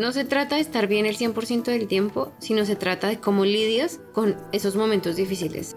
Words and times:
no 0.00 0.12
se 0.12 0.24
trata 0.24 0.54
de 0.54 0.62
estar 0.62 0.86
bien 0.86 1.04
el 1.04 1.18
100% 1.18 1.64
del 1.64 1.86
tiempo, 1.86 2.32
sino 2.38 2.64
se 2.64 2.74
trata 2.74 3.08
de 3.08 3.20
cómo 3.20 3.44
lidias 3.44 4.00
con 4.14 4.34
esos 4.50 4.74
momentos 4.74 5.14
difíciles. 5.16 5.76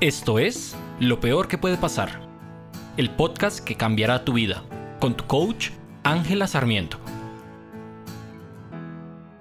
Esto 0.00 0.38
es 0.38 0.74
Lo 0.98 1.20
Peor 1.20 1.46
que 1.46 1.58
puede 1.58 1.76
pasar, 1.76 2.26
el 2.96 3.14
podcast 3.14 3.62
que 3.62 3.76
cambiará 3.76 4.24
tu 4.24 4.32
vida, 4.32 4.64
con 4.98 5.14
tu 5.14 5.26
coach 5.26 5.72
Ángela 6.04 6.46
Sarmiento. 6.46 6.98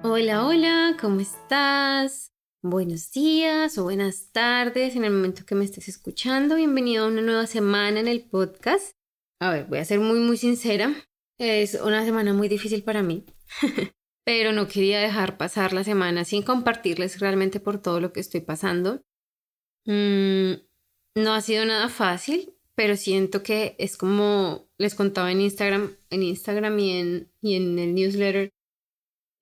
Hola, 0.04 0.46
hola, 0.46 0.98
¿cómo 1.00 1.22
estás? 1.22 2.34
Buenos 2.62 3.10
días 3.14 3.78
o 3.78 3.86
buenas 3.86 4.34
tardes 4.34 4.98
en 4.98 5.06
el 5.06 5.14
momento 5.14 5.46
que 5.46 5.56
me 5.56 5.64
estés 5.64 5.88
escuchando. 5.88 6.56
Bienvenido 6.56 7.06
a 7.06 7.08
una 7.08 7.22
nueva 7.22 7.48
semana 7.48 8.02
en 8.02 8.10
el 8.10 8.26
podcast. 8.26 8.92
A 9.40 9.52
ver, 9.52 9.66
voy 9.68 9.80
a 9.80 9.86
ser 9.86 10.02
muy, 10.02 10.20
muy 10.20 10.36
sincera. 10.36 10.94
Es 11.40 11.76
una 11.76 12.04
semana 12.04 12.34
muy 12.34 12.50
difícil 12.50 12.84
para 12.84 13.02
mí, 13.02 13.26
pero 14.26 14.52
no 14.52 14.68
quería 14.68 15.00
dejar 15.00 15.38
pasar 15.38 15.72
la 15.72 15.86
semana 15.86 16.26
sin 16.26 16.44
compartirles 16.44 17.20
realmente 17.20 17.62
por 17.62 17.82
todo 17.82 18.02
lo 18.02 18.12
que 18.12 18.20
estoy 18.20 18.42
pasando. 18.42 19.02
Mm, 19.86 20.56
no 21.16 21.34
ha 21.34 21.42
sido 21.42 21.66
nada 21.66 21.88
fácil, 21.88 22.54
pero 22.76 22.98
siento 22.98 23.42
que 23.42 23.76
es 23.80 23.96
como 23.96 24.70
les 24.78 24.96
contaba 24.96 25.32
en 25.32 25.40
Instagram, 25.40 25.96
en 26.10 26.24
Instagram 26.24 26.78
y 26.78 26.92
en, 27.00 27.32
y 27.42 27.56
en 27.56 27.80
el 27.80 27.96
newsletter, 27.96 28.50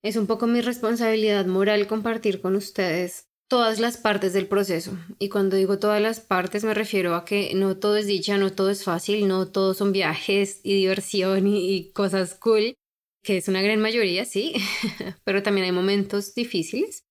es 0.04 0.16
un 0.16 0.28
poco 0.28 0.46
mi 0.46 0.60
responsabilidad 0.60 1.46
moral 1.46 1.88
compartir 1.88 2.40
con 2.40 2.54
ustedes 2.54 3.27
todas 3.48 3.80
las 3.80 3.96
partes 3.96 4.34
del 4.34 4.46
proceso. 4.46 4.96
Y 5.18 5.30
cuando 5.30 5.56
digo 5.56 5.78
todas 5.78 6.00
las 6.00 6.20
partes 6.20 6.64
me 6.64 6.74
refiero 6.74 7.14
a 7.14 7.24
que 7.24 7.54
no 7.54 7.78
todo 7.78 7.96
es 7.96 8.06
dicha, 8.06 8.36
no 8.36 8.52
todo 8.52 8.70
es 8.70 8.84
fácil, 8.84 9.26
no 9.26 9.48
todo 9.48 9.74
son 9.74 9.92
viajes 9.92 10.60
y 10.62 10.74
diversión 10.74 11.46
y, 11.46 11.90
cosas 11.92 12.34
cool, 12.34 12.76
que 13.22 13.38
es 13.38 13.48
una 13.48 13.62
gran 13.62 13.80
mayoría, 13.80 14.24
sí, 14.26 14.54
pero 15.24 15.42
también 15.42 15.64
hay 15.64 15.72
momentos 15.72 16.34
difíciles. 16.34 17.04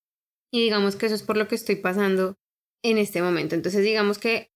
Y 0.52 0.62
digamos 0.62 0.96
que 0.96 1.08
eso 1.08 1.16
es 1.16 1.24
por 1.24 1.38
lo 1.38 1.48
que 1.48 1.56
estoy 1.56 1.76
pasando 1.76 2.38
en 2.84 3.00
este 3.00 3.22
momento. 3.22 3.56
Entonces 3.56 3.84
digamos 3.84 4.20
que 4.20 4.52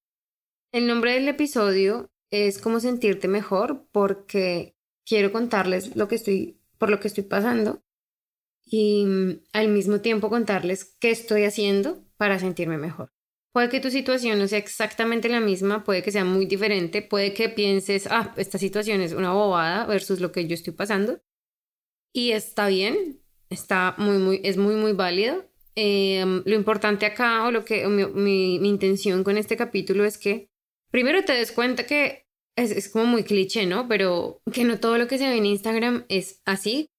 el 0.72 0.88
nombre 0.88 1.14
del 1.14 1.28
episodio 1.28 2.12
es 2.32 2.60
como 2.60 2.80
sentirte 2.80 3.28
mejor 3.28 3.88
porque 3.92 4.76
quiero 5.06 5.32
contarles 5.32 5.96
lo 5.96 6.08
que 6.08 6.16
estoy 6.16 6.58
por 6.78 6.90
lo 6.90 7.00
que 7.00 7.10
estoy 7.10 7.26
pasando 7.26 7.84
y 8.72 9.06
mm, 9.06 9.42
al 9.52 9.68
mismo 9.68 10.00
tiempo 10.00 10.30
contarles 10.30 10.96
qué 11.00 11.12
estoy 11.12 11.44
haciendo 11.44 12.00
para 12.18 12.40
sentirme 12.40 12.78
mejor. 12.78 13.12
Puede 13.54 13.68
que 13.68 13.82
tu 13.82 13.92
situación 13.92 14.40
no 14.40 14.48
sea 14.48 14.60
exactamente 14.60 15.28
la 15.28 15.42
misma, 15.42 15.84
puede 15.84 16.02
que 16.02 16.12
sea 16.12 16.24
muy 16.24 16.46
diferente, 16.46 17.02
puede 17.02 17.34
que 17.34 17.50
pienses, 17.50 18.08
ah, 18.10 18.34
esta 18.38 18.58
situación 18.58 19.02
es 19.02 19.12
una 19.12 19.34
bobada 19.34 19.86
versus 19.86 20.22
lo 20.22 20.32
que 20.32 20.48
yo 20.48 20.54
estoy 20.54 20.72
pasando. 20.72 21.20
Y 22.14 22.32
está 22.32 22.68
bien, 22.68 23.20
está 23.50 23.94
muy, 23.98 24.18
muy, 24.18 24.40
es 24.46 24.56
muy, 24.56 24.76
muy 24.76 24.94
válido. 24.94 25.46
Em, 25.76 26.42
lo 26.46 26.56
importante 26.56 27.06
acá, 27.06 27.46
o 27.46 27.52
lo 27.52 27.66
que 27.66 27.86
mi, 27.88 28.06
mi, 28.58 28.70
intención 28.70 29.26
con 29.26 29.38
este 29.38 29.58
capítulo 29.58 30.06
es 30.06 30.18
que 30.18 30.50
primero 30.92 31.24
te 31.26 31.34
des 31.34 31.52
cuenta 31.52 31.86
que 31.86 32.26
es, 32.56 32.72
es 32.72 32.88
como 32.90 33.06
muy 33.06 33.24
cliché, 33.24 33.66
¿no? 33.66 33.90
Pero 33.90 34.42
que 34.54 34.64
no 34.64 34.80
todo 34.80 34.98
lo 34.98 35.08
que 35.08 35.18
se 35.18 35.28
ve 35.28 35.36
en 35.36 35.46
Instagram 35.46 36.06
es 36.08 36.42
así, 36.46 36.90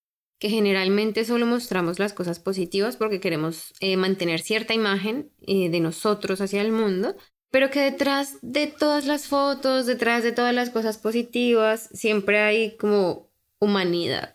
que 0.42 0.50
generalmente 0.50 1.24
solo 1.24 1.46
mostramos 1.46 2.00
las 2.00 2.12
cosas 2.12 2.40
positivas 2.40 2.96
porque 2.96 3.20
queremos 3.20 3.74
eh, 3.78 3.96
mantener 3.96 4.40
cierta 4.40 4.74
imagen 4.74 5.30
eh, 5.46 5.70
de 5.70 5.78
nosotros 5.78 6.40
hacia 6.40 6.62
el 6.62 6.72
mundo, 6.72 7.14
pero 7.52 7.70
que 7.70 7.78
detrás 7.78 8.38
de 8.42 8.66
todas 8.66 9.06
las 9.06 9.28
fotos, 9.28 9.86
detrás 9.86 10.24
de 10.24 10.32
todas 10.32 10.52
las 10.52 10.70
cosas 10.70 10.98
positivas, 10.98 11.88
siempre 11.92 12.40
hay 12.40 12.76
como 12.76 13.30
humanidad. 13.60 14.34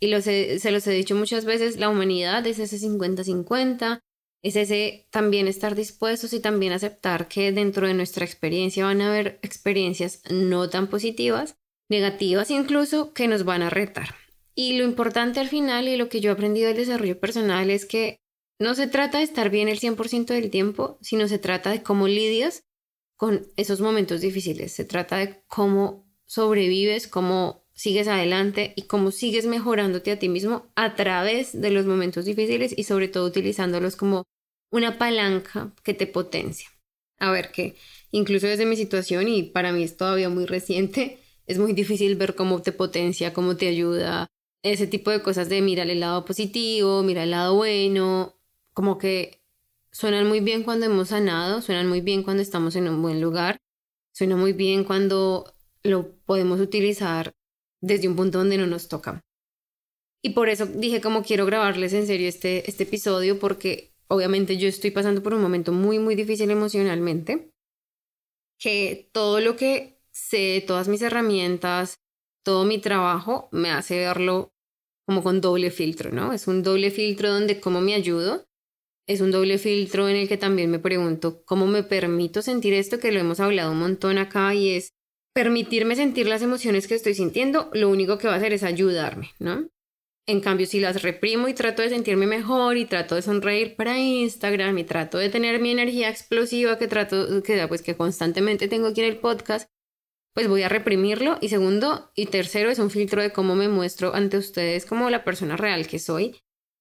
Y 0.00 0.08
se 0.22 0.70
los 0.72 0.86
he 0.88 0.90
dicho 0.90 1.14
muchas 1.14 1.44
veces, 1.44 1.76
la 1.76 1.88
humanidad 1.88 2.44
es 2.48 2.58
ese 2.58 2.76
50-50, 2.84 4.00
es 4.42 4.56
ese 4.56 5.06
también 5.12 5.46
estar 5.46 5.76
dispuestos 5.76 6.32
y 6.32 6.40
también 6.40 6.72
aceptar 6.72 7.28
que 7.28 7.52
dentro 7.52 7.86
de 7.86 7.94
nuestra 7.94 8.24
experiencia 8.24 8.86
van 8.86 9.00
a 9.02 9.08
haber 9.08 9.38
experiencias 9.42 10.20
no 10.32 10.68
tan 10.68 10.88
positivas, 10.88 11.58
negativas 11.88 12.50
incluso, 12.50 13.12
que 13.12 13.28
nos 13.28 13.44
van 13.44 13.62
a 13.62 13.70
retar. 13.70 14.23
Y 14.54 14.76
lo 14.78 14.84
importante 14.84 15.40
al 15.40 15.48
final 15.48 15.88
y 15.88 15.96
lo 15.96 16.08
que 16.08 16.20
yo 16.20 16.30
he 16.30 16.32
aprendido 16.32 16.68
del 16.68 16.76
desarrollo 16.76 17.18
personal 17.18 17.70
es 17.70 17.86
que 17.86 18.18
no 18.60 18.74
se 18.74 18.86
trata 18.86 19.18
de 19.18 19.24
estar 19.24 19.50
bien 19.50 19.68
el 19.68 19.80
100% 19.80 20.26
del 20.26 20.50
tiempo, 20.50 20.98
sino 21.00 21.26
se 21.26 21.38
trata 21.38 21.70
de 21.70 21.82
cómo 21.82 22.06
lidias 22.06 22.62
con 23.16 23.46
esos 23.56 23.80
momentos 23.80 24.20
difíciles. 24.20 24.72
Se 24.72 24.84
trata 24.84 25.16
de 25.16 25.42
cómo 25.48 26.06
sobrevives, 26.26 27.08
cómo 27.08 27.64
sigues 27.74 28.06
adelante 28.06 28.72
y 28.76 28.82
cómo 28.82 29.10
sigues 29.10 29.46
mejorándote 29.46 30.12
a 30.12 30.18
ti 30.18 30.28
mismo 30.28 30.70
a 30.76 30.94
través 30.94 31.60
de 31.60 31.70
los 31.70 31.86
momentos 31.86 32.24
difíciles 32.24 32.72
y 32.76 32.84
sobre 32.84 33.08
todo 33.08 33.26
utilizándolos 33.26 33.96
como 33.96 34.24
una 34.70 34.98
palanca 34.98 35.72
que 35.82 35.94
te 35.94 36.06
potencia. 36.06 36.68
A 37.18 37.30
ver, 37.30 37.50
que 37.50 37.76
incluso 38.10 38.46
desde 38.46 38.66
mi 38.66 38.76
situación 38.76 39.28
y 39.28 39.42
para 39.42 39.72
mí 39.72 39.82
es 39.82 39.96
todavía 39.96 40.28
muy 40.28 40.46
reciente, 40.46 41.18
es 41.46 41.58
muy 41.58 41.72
difícil 41.72 42.16
ver 42.16 42.34
cómo 42.34 42.62
te 42.62 42.72
potencia, 42.72 43.32
cómo 43.32 43.56
te 43.56 43.68
ayuda, 43.68 44.28
ese 44.64 44.86
tipo 44.86 45.10
de 45.10 45.22
cosas 45.22 45.48
de 45.48 45.60
mirar 45.60 45.90
el 45.90 46.00
lado 46.00 46.24
positivo, 46.24 47.02
mirar 47.02 47.24
el 47.24 47.32
lado 47.32 47.54
bueno, 47.54 48.34
como 48.72 48.96
que 48.96 49.42
suenan 49.92 50.26
muy 50.26 50.40
bien 50.40 50.62
cuando 50.62 50.86
hemos 50.86 51.08
sanado, 51.08 51.60
suenan 51.60 51.86
muy 51.86 52.00
bien 52.00 52.22
cuando 52.22 52.42
estamos 52.42 52.74
en 52.74 52.88
un 52.88 53.02
buen 53.02 53.20
lugar, 53.20 53.58
suena 54.12 54.36
muy 54.36 54.54
bien 54.54 54.82
cuando 54.84 55.52
lo 55.82 56.10
podemos 56.24 56.60
utilizar 56.60 57.34
desde 57.82 58.08
un 58.08 58.16
punto 58.16 58.38
donde 58.38 58.56
no 58.56 58.66
nos 58.66 58.88
toca. 58.88 59.20
Y 60.22 60.30
por 60.30 60.48
eso 60.48 60.64
dije 60.64 61.02
como 61.02 61.22
quiero 61.22 61.44
grabarles 61.44 61.92
en 61.92 62.06
serio 62.06 62.26
este, 62.26 62.68
este 62.68 62.84
episodio 62.84 63.38
porque 63.38 63.92
obviamente 64.08 64.56
yo 64.56 64.66
estoy 64.66 64.90
pasando 64.90 65.22
por 65.22 65.34
un 65.34 65.42
momento 65.42 65.72
muy, 65.72 65.98
muy 65.98 66.14
difícil 66.14 66.50
emocionalmente, 66.50 67.52
que 68.58 69.10
todo 69.12 69.40
lo 69.40 69.56
que 69.56 70.00
sé, 70.10 70.64
todas 70.66 70.88
mis 70.88 71.02
herramientas, 71.02 71.98
todo 72.42 72.64
mi 72.64 72.78
trabajo 72.78 73.50
me 73.52 73.70
hace 73.70 73.98
verlo 73.98 74.53
como 75.06 75.22
con 75.22 75.40
doble 75.40 75.70
filtro, 75.70 76.10
¿no? 76.10 76.32
Es 76.32 76.46
un 76.46 76.62
doble 76.62 76.90
filtro 76.90 77.30
donde 77.30 77.60
cómo 77.60 77.80
me 77.80 77.94
ayudo, 77.94 78.44
es 79.06 79.20
un 79.20 79.30
doble 79.30 79.58
filtro 79.58 80.08
en 80.08 80.16
el 80.16 80.28
que 80.28 80.36
también 80.36 80.70
me 80.70 80.78
pregunto 80.78 81.42
cómo 81.44 81.66
me 81.66 81.82
permito 81.82 82.40
sentir 82.42 82.72
esto, 82.72 82.98
que 82.98 83.12
lo 83.12 83.20
hemos 83.20 83.40
hablado 83.40 83.72
un 83.72 83.78
montón 83.78 84.18
acá, 84.18 84.54
y 84.54 84.70
es 84.70 84.90
permitirme 85.34 85.96
sentir 85.96 86.26
las 86.26 86.42
emociones 86.42 86.86
que 86.86 86.94
estoy 86.94 87.14
sintiendo, 87.14 87.68
lo 87.72 87.90
único 87.90 88.18
que 88.18 88.28
va 88.28 88.34
a 88.34 88.36
hacer 88.36 88.52
es 88.52 88.62
ayudarme, 88.62 89.32
¿no? 89.38 89.68
En 90.26 90.40
cambio, 90.40 90.66
si 90.66 90.80
las 90.80 91.02
reprimo 91.02 91.48
y 91.48 91.54
trato 91.54 91.82
de 91.82 91.90
sentirme 91.90 92.26
mejor 92.26 92.78
y 92.78 92.86
trato 92.86 93.14
de 93.14 93.20
sonreír 93.20 93.76
para 93.76 93.98
Instagram 93.98 94.78
y 94.78 94.84
trato 94.84 95.18
de 95.18 95.28
tener 95.28 95.60
mi 95.60 95.70
energía 95.70 96.08
explosiva 96.08 96.78
que 96.78 96.88
trato, 96.88 97.42
que, 97.42 97.66
pues, 97.68 97.82
que 97.82 97.94
constantemente 97.94 98.68
tengo 98.68 98.86
aquí 98.86 99.02
en 99.02 99.08
el 99.08 99.18
podcast, 99.18 99.68
pues 100.34 100.48
voy 100.48 100.62
a 100.62 100.68
reprimirlo. 100.68 101.38
Y 101.40 101.48
segundo 101.48 102.10
y 102.14 102.26
tercero 102.26 102.70
es 102.70 102.78
un 102.78 102.90
filtro 102.90 103.22
de 103.22 103.32
cómo 103.32 103.54
me 103.54 103.68
muestro 103.68 104.14
ante 104.14 104.36
ustedes 104.36 104.84
como 104.84 105.08
la 105.08 105.24
persona 105.24 105.56
real 105.56 105.86
que 105.86 105.98
soy. 105.98 106.36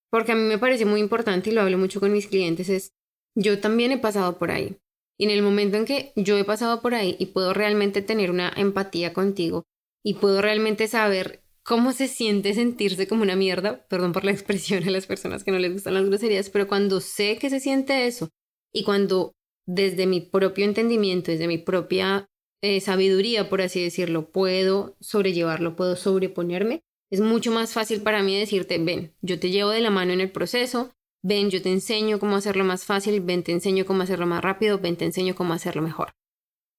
Porque 0.09 0.33
a 0.33 0.35
mí 0.35 0.43
me 0.43 0.57
parece 0.57 0.85
muy 0.85 0.99
importante 0.99 1.49
y 1.49 1.53
lo 1.53 1.61
hablo 1.61 1.77
mucho 1.77 1.99
con 1.99 2.11
mis 2.11 2.27
clientes 2.27 2.69
es, 2.69 2.91
yo 3.35 3.59
también 3.59 3.91
he 3.91 3.97
pasado 3.97 4.37
por 4.37 4.51
ahí. 4.51 4.77
Y 5.17 5.25
en 5.25 5.31
el 5.31 5.41
momento 5.41 5.77
en 5.77 5.85
que 5.85 6.11
yo 6.15 6.37
he 6.37 6.43
pasado 6.43 6.81
por 6.81 6.95
ahí 6.95 7.15
y 7.19 7.27
puedo 7.27 7.53
realmente 7.53 8.01
tener 8.01 8.31
una 8.31 8.51
empatía 8.55 9.13
contigo 9.13 9.63
y 10.03 10.15
puedo 10.15 10.41
realmente 10.41 10.87
saber 10.87 11.41
cómo 11.63 11.93
se 11.93 12.07
siente 12.07 12.53
sentirse 12.53 13.07
como 13.07 13.23
una 13.23 13.35
mierda, 13.35 13.85
perdón 13.87 14.11
por 14.11 14.25
la 14.25 14.31
expresión 14.31 14.83
a 14.87 14.91
las 14.91 15.05
personas 15.05 15.43
que 15.43 15.51
no 15.51 15.59
les 15.59 15.71
gustan 15.71 15.93
las 15.93 16.05
groserías, 16.05 16.49
pero 16.49 16.67
cuando 16.67 16.99
sé 16.99 17.37
que 17.37 17.49
se 17.49 17.59
siente 17.59 18.05
eso 18.05 18.29
y 18.73 18.83
cuando 18.83 19.33
desde 19.65 20.07
mi 20.07 20.19
propio 20.19 20.65
entendimiento, 20.65 21.31
desde 21.31 21.47
mi 21.47 21.57
propia 21.57 22.27
eh, 22.63 22.79
sabiduría, 22.79 23.49
por 23.49 23.61
así 23.61 23.83
decirlo, 23.83 24.31
puedo 24.31 24.95
sobrellevarlo, 25.01 25.75
puedo 25.75 25.97
sobreponerme, 25.97 26.81
es 27.11 27.19
mucho 27.19 27.51
más 27.51 27.73
fácil 27.73 28.01
para 28.01 28.23
mí 28.23 28.39
decirte, 28.39 28.77
ven, 28.77 29.13
yo 29.21 29.37
te 29.37 29.49
llevo 29.49 29.71
de 29.71 29.81
la 29.81 29.89
mano 29.89 30.13
en 30.13 30.21
el 30.21 30.31
proceso, 30.31 30.89
ven, 31.21 31.49
yo 31.49 31.61
te 31.61 31.69
enseño 31.69 32.19
cómo 32.19 32.37
hacerlo 32.37 32.63
más 32.63 32.85
fácil, 32.85 33.19
ven, 33.19 33.43
te 33.43 33.51
enseño 33.51 33.85
cómo 33.85 34.03
hacerlo 34.03 34.27
más 34.27 34.41
rápido, 34.41 34.79
ven, 34.79 34.95
te 34.95 35.03
enseño 35.03 35.35
cómo 35.35 35.53
hacerlo 35.53 35.81
mejor. 35.81 36.13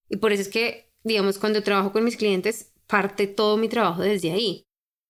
Y 0.08 0.16
por 0.16 0.32
eso 0.32 0.40
es 0.40 0.48
que, 0.48 0.90
digamos, 1.02 1.38
cuando 1.38 1.62
trabajo 1.62 1.92
con 1.92 2.02
mis 2.02 2.16
clientes, 2.16 2.72
parte 2.86 3.26
todo 3.26 3.58
mi 3.58 3.68
trabajo 3.68 4.00
desde 4.00 4.32
ahí. 4.32 4.64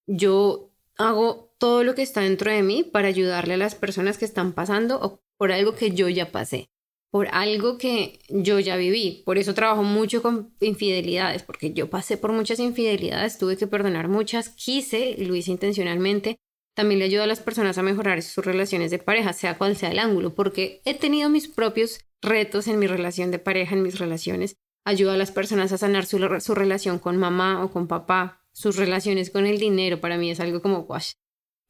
Yo 0.09 0.73
hago 0.99 1.55
todo 1.59 1.85
lo 1.85 1.95
que 1.95 2.03
está 2.03 2.23
dentro 2.23 2.51
de 2.51 2.65
mí 2.65 2.83
para 2.83 3.07
ayudarle 3.07 3.55
a 3.55 3.59
las 3.59 3.77
personas 3.77 4.19
que 4.19 4.25
están 4.25 4.53
pasando 4.53 4.99
o 5.01 5.21
por 5.39 5.53
algo 5.53 5.77
que 5.77 5.93
yo 5.93 6.09
ya 6.09 6.33
pasé 6.33 6.69
por 7.15 7.29
algo 7.31 7.79
que 7.79 8.19
yo 8.29 8.59
ya 8.59 8.75
viví. 8.75 9.23
Por 9.25 9.39
eso 9.39 9.55
trabajo 9.55 9.85
mucho 9.85 10.21
con 10.21 10.53
infidelidades, 10.59 11.45
porque 11.45 11.73
yo 11.73 11.89
pasé 11.89 12.17
por 12.17 12.33
muchas 12.33 12.59
infidelidades, 12.59 13.39
tuve 13.39 13.57
que 13.57 13.69
perdonar 13.69 14.09
muchas, 14.09 14.49
quise 14.49 15.11
y 15.11 15.25
lo 15.27 15.37
hice 15.37 15.53
intencionalmente. 15.53 16.41
También 16.75 16.99
le 16.99 17.05
ayudo 17.05 17.23
a 17.23 17.29
las 17.29 17.39
personas 17.39 17.79
a 17.79 17.85
mejorar 17.85 18.21
sus 18.23 18.45
relaciones 18.45 18.91
de 18.91 18.99
pareja, 18.99 19.33
sea 19.33 19.57
cual 19.59 19.77
sea 19.77 19.93
el 19.93 20.01
ángulo, 20.01 20.35
porque 20.35 20.83
he 20.85 20.95
tenido 20.95 21.31
mis 21.31 21.47
propios 21.47 22.01
retos 22.21 22.67
en 22.67 22.81
mi 22.81 22.89
relación 22.89 23.31
de 23.31 23.39
pareja, 23.39 23.77
en 23.77 23.85
mis 23.85 24.01
relaciones. 24.01 24.57
Ayudo 24.85 25.13
a 25.13 25.17
las 25.17 25.31
personas 25.31 25.71
a 25.71 25.79
sanar 25.79 26.07
su, 26.07 26.19
relación 26.19 26.99
con 26.99 27.17
mamá 27.17 27.63
o 27.65 27.71
con 27.71 27.87
papá, 27.87 28.45
sus 28.51 28.75
relaciones 28.75 29.31
con 29.31 29.47
el 29.47 29.61
dinero. 29.61 30.01
Para 30.01 30.19
mí 30.19 30.33
es 30.33 30.41
algo 30.41 30.61
como, 30.61 30.81
wash, 30.81 31.13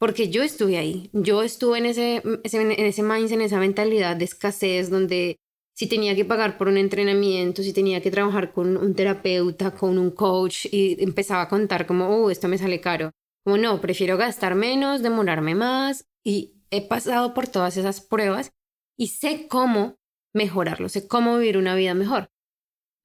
porque 0.04 0.28
yo 0.28 0.42
estuve 0.42 0.76
ahí, 0.76 1.08
yo 1.14 1.42
estuve 1.42 1.78
en 1.78 1.86
ese, 1.86 2.16
en 2.16 2.84
ese 2.84 3.02
mindset, 3.02 3.38
en 3.38 3.40
esa 3.40 3.58
mentalidad 3.58 4.16
de 4.16 4.26
escasez 4.26 4.90
donde 4.90 5.38
si 5.74 5.88
tenía 5.88 6.14
que 6.14 6.26
pagar 6.26 6.58
por 6.58 6.68
un 6.68 6.76
entrenamiento, 6.76 7.62
si 7.62 7.72
tenía 7.72 8.02
que 8.02 8.10
trabajar 8.10 8.52
con 8.52 8.76
un 8.76 8.94
terapeuta, 8.94 9.70
con 9.70 9.96
un 9.96 10.10
coach 10.10 10.66
y 10.70 11.02
empezaba 11.02 11.40
a 11.40 11.48
contar 11.48 11.86
como, 11.86 12.06
oh, 12.08 12.30
esto 12.30 12.48
me 12.48 12.58
sale 12.58 12.82
caro. 12.82 13.12
Como 13.44 13.56
no, 13.56 13.80
prefiero 13.80 14.18
gastar 14.18 14.54
menos, 14.54 15.00
demorarme 15.00 15.54
más 15.54 16.04
y 16.22 16.52
he 16.70 16.86
pasado 16.86 17.32
por 17.32 17.48
todas 17.48 17.78
esas 17.78 18.02
pruebas 18.02 18.52
y 18.98 19.06
sé 19.06 19.48
cómo 19.48 19.96
mejorarlo, 20.34 20.90
sé 20.90 21.08
cómo 21.08 21.38
vivir 21.38 21.56
una 21.56 21.74
vida 21.74 21.94
mejor. 21.94 22.28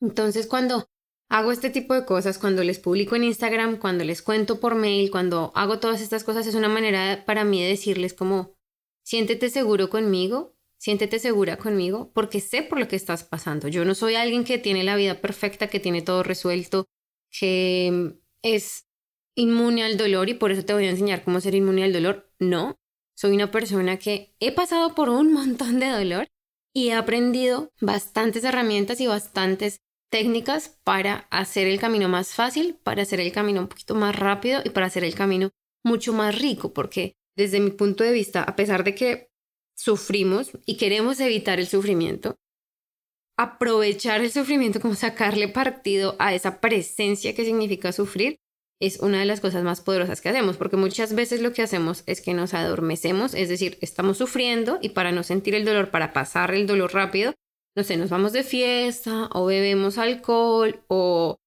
Entonces 0.01 0.47
cuando 0.47 0.89
hago 1.29 1.51
este 1.51 1.69
tipo 1.69 1.93
de 1.93 2.05
cosas, 2.05 2.37
cuando 2.39 2.63
les 2.63 2.79
publico 2.79 3.15
en 3.15 3.23
Instagram, 3.23 3.77
cuando 3.77 4.03
les 4.03 4.21
cuento 4.21 4.59
por 4.59 4.75
mail, 4.75 5.11
cuando 5.11 5.51
hago 5.55 5.79
todas 5.79 6.01
estas 6.01 6.23
cosas, 6.23 6.47
es 6.47 6.55
una 6.55 6.69
manera 6.69 7.23
para 7.25 7.43
mí 7.43 7.61
de 7.61 7.69
decirles 7.69 8.13
como, 8.13 8.55
siéntete 9.03 9.49
seguro 9.49 9.89
conmigo, 9.89 10.55
siéntete 10.77 11.19
segura 11.19 11.57
conmigo, 11.57 12.11
porque 12.13 12.41
sé 12.41 12.63
por 12.63 12.79
lo 12.79 12.87
que 12.87 12.95
estás 12.95 13.23
pasando. 13.23 13.67
Yo 13.67 13.85
no 13.85 13.93
soy 13.93 14.15
alguien 14.15 14.43
que 14.43 14.57
tiene 14.57 14.83
la 14.83 14.95
vida 14.95 15.21
perfecta, 15.21 15.67
que 15.67 15.79
tiene 15.79 16.01
todo 16.01 16.23
resuelto, 16.23 16.85
que 17.29 18.19
es 18.41 18.87
inmune 19.35 19.83
al 19.83 19.97
dolor 19.97 20.29
y 20.29 20.33
por 20.33 20.51
eso 20.51 20.65
te 20.65 20.73
voy 20.73 20.85
a 20.85 20.89
enseñar 20.89 21.23
cómo 21.23 21.41
ser 21.41 21.53
inmune 21.53 21.83
al 21.83 21.93
dolor. 21.93 22.31
No, 22.39 22.75
soy 23.15 23.35
una 23.35 23.51
persona 23.51 23.97
que 23.97 24.35
he 24.39 24.51
pasado 24.51 24.95
por 24.95 25.09
un 25.09 25.31
montón 25.31 25.79
de 25.79 25.89
dolor 25.89 26.27
y 26.73 26.89
he 26.89 26.93
aprendido 26.93 27.71
bastantes 27.81 28.43
herramientas 28.43 28.99
y 29.01 29.07
bastantes 29.07 29.81
técnicas 30.09 30.79
para 30.83 31.27
hacer 31.29 31.67
el 31.67 31.79
camino 31.79 32.09
más 32.09 32.33
fácil, 32.33 32.77
para 32.83 33.03
hacer 33.03 33.19
el 33.19 33.31
camino 33.31 33.61
un 33.61 33.67
poquito 33.67 33.95
más 33.95 34.15
rápido 34.15 34.61
y 34.63 34.69
para 34.69 34.87
hacer 34.87 35.03
el 35.03 35.15
camino 35.15 35.51
mucho 35.83 36.13
más 36.13 36.39
rico, 36.39 36.73
porque 36.73 37.13
desde 37.35 37.59
mi 37.59 37.71
punto 37.71 38.03
de 38.03 38.11
vista, 38.11 38.43
a 38.43 38.55
pesar 38.55 38.83
de 38.83 38.95
que 38.95 39.29
sufrimos 39.75 40.51
y 40.65 40.77
queremos 40.77 41.19
evitar 41.19 41.59
el 41.59 41.67
sufrimiento, 41.67 42.35
aprovechar 43.37 44.21
el 44.21 44.31
sufrimiento 44.31 44.81
como 44.81 44.95
sacarle 44.95 45.47
partido 45.47 46.15
a 46.19 46.33
esa 46.33 46.59
presencia 46.59 47.33
que 47.33 47.45
significa 47.45 47.93
sufrir 47.93 48.37
es 48.81 48.99
una 48.99 49.19
de 49.19 49.25
las 49.25 49.41
cosas 49.41 49.63
más 49.63 49.81
poderosas 49.81 50.21
que 50.21 50.29
hacemos, 50.29 50.57
porque 50.57 50.77
muchas 50.77 51.13
veces 51.13 51.41
lo 51.41 51.51
que 51.51 51.61
hacemos 51.61 52.03
es 52.05 52.21
que 52.21 52.33
nos 52.33 52.53
adormecemos, 52.53 53.33
es 53.33 53.49
decir, 53.49 53.77
estamos 53.81 54.17
sufriendo 54.17 54.79
y 54.81 54.89
para 54.89 55.11
no 55.11 55.23
sentir 55.23 55.53
el 55.55 55.65
dolor, 55.65 55.91
para 55.91 56.13
pasar 56.13 56.53
el 56.53 56.65
dolor 56.65 56.93
rápido, 56.93 57.33
no 57.79 57.85
sé, 57.85 57.97
nos 57.97 58.09
vamos 58.09 58.33
de 58.33 58.43
fiesta 58.43 59.29
o 59.33 59.45
bebemos 59.45 59.97
alcohol 59.97 60.83
o 60.87 61.37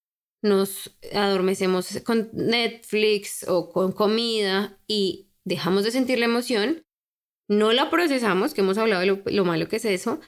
nos 0.43 0.99
adormecemos 1.13 2.01
con 2.05 2.31
Netflix 2.33 3.47
o 3.47 3.71
con 3.71 3.93
comida 3.93 4.79
y 4.87 5.29
dejamos 5.45 5.85
de 5.85 5.91
sentir 5.91 6.19
la 6.19 6.25
emoción, 6.25 6.85
no 7.49 7.73
la 7.73 7.91
procesamos, 7.91 8.55
que 8.55 8.63
hemos 8.63 8.79
hablado 8.79 9.01
de 9.01 9.07
lo, 9.07 9.23
lo 9.27 9.45
malo 9.45 9.69
que 9.69 9.77
es 9.77 9.85
eso, 9.85 10.21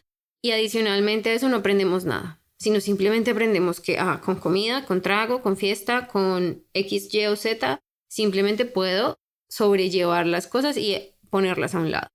y 0.42 0.50
adicionalmente 0.50 1.30
a 1.30 1.32
eso 1.34 1.48
no 1.48 1.56
aprendemos 1.56 2.04
nada 2.04 2.44
sino 2.64 2.80
simplemente 2.80 3.30
aprendemos 3.30 3.80
que 3.80 3.98
ah, 3.98 4.22
con 4.24 4.36
comida, 4.36 4.86
con 4.86 5.02
trago, 5.02 5.42
con 5.42 5.58
fiesta, 5.58 6.06
con 6.06 6.64
X, 6.72 7.12
Y 7.12 7.26
o 7.26 7.36
Z, 7.36 7.82
simplemente 8.08 8.64
puedo 8.64 9.18
sobrellevar 9.50 10.26
las 10.26 10.46
cosas 10.46 10.78
y 10.78 11.14
ponerlas 11.28 11.74
a 11.74 11.80
un 11.80 11.90
lado. 11.90 12.08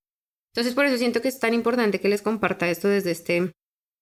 Entonces 0.53 0.74
por 0.74 0.86
eso 0.86 0.97
siento 0.97 1.21
que 1.21 1.27
es 1.27 1.39
tan 1.39 1.53
importante 1.53 2.00
que 2.00 2.09
les 2.09 2.21
comparta 2.21 2.69
esto 2.69 2.88
desde 2.88 3.12
este, 3.12 3.53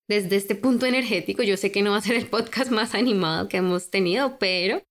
desde 0.07 0.36
este 0.36 0.56
punto 0.56 0.86
energético. 0.86 1.44
Yo 1.44 1.57
sé 1.57 1.71
que 1.71 1.81
no 1.81 1.92
va 1.92 1.98
a 1.98 2.01
ser 2.01 2.15
el 2.15 2.27
podcast 2.27 2.71
más 2.71 2.95
animado 2.95 3.48
que 3.48 3.57
hemos 3.57 3.89
tenido, 3.89 4.38
pero 4.39 4.81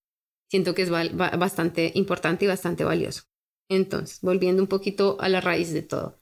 siento 0.49 0.75
que 0.75 0.83
es 0.83 0.91
bastante 0.91 1.93
importante 1.95 2.45
y 2.45 2.49
bastante 2.49 2.85
valioso. 2.85 3.23
Entonces, 3.69 4.21
volviendo 4.21 4.63
un 4.63 4.69
poquito 4.69 5.17
a 5.21 5.29
la 5.29 5.41
raíz 5.41 5.73
de 5.73 5.83
todo. 5.83 6.17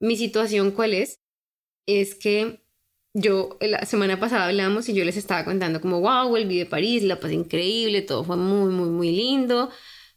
Mi 0.00 0.16
situación, 0.16 0.70
¿cuál 0.70 0.94
es? 0.94 1.20
Es 1.86 2.14
que 2.14 2.62
yo 3.14 3.56
la 3.60 3.84
semana 3.86 4.20
pasada 4.20 4.46
hablamos 4.46 4.88
y 4.88 4.94
yo 4.94 5.04
les 5.04 5.16
estaba 5.16 5.44
contando 5.44 5.80
como, 5.80 6.00
wow, 6.00 6.28
volví 6.28 6.58
de 6.58 6.66
París, 6.66 7.02
la 7.02 7.18
pasé 7.18 7.34
increíble, 7.34 8.02
todo 8.02 8.22
fue 8.24 8.36
muy, 8.36 8.72
muy, 8.72 8.90
muy 8.90 9.10
lindo, 9.10 9.70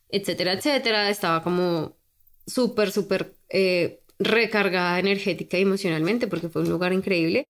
etcétera, 0.10 0.54
etcétera. 0.54 1.10
Estaba 1.10 1.42
como 1.42 1.98
súper, 2.46 2.92
súper 2.92 3.36
eh, 3.50 4.02
recargada 4.20 5.00
energética 5.00 5.58
y 5.58 5.62
emocionalmente 5.62 6.28
porque 6.28 6.50
fue 6.50 6.62
un 6.64 6.70
lugar 6.70 6.94
increíble. 6.94 7.46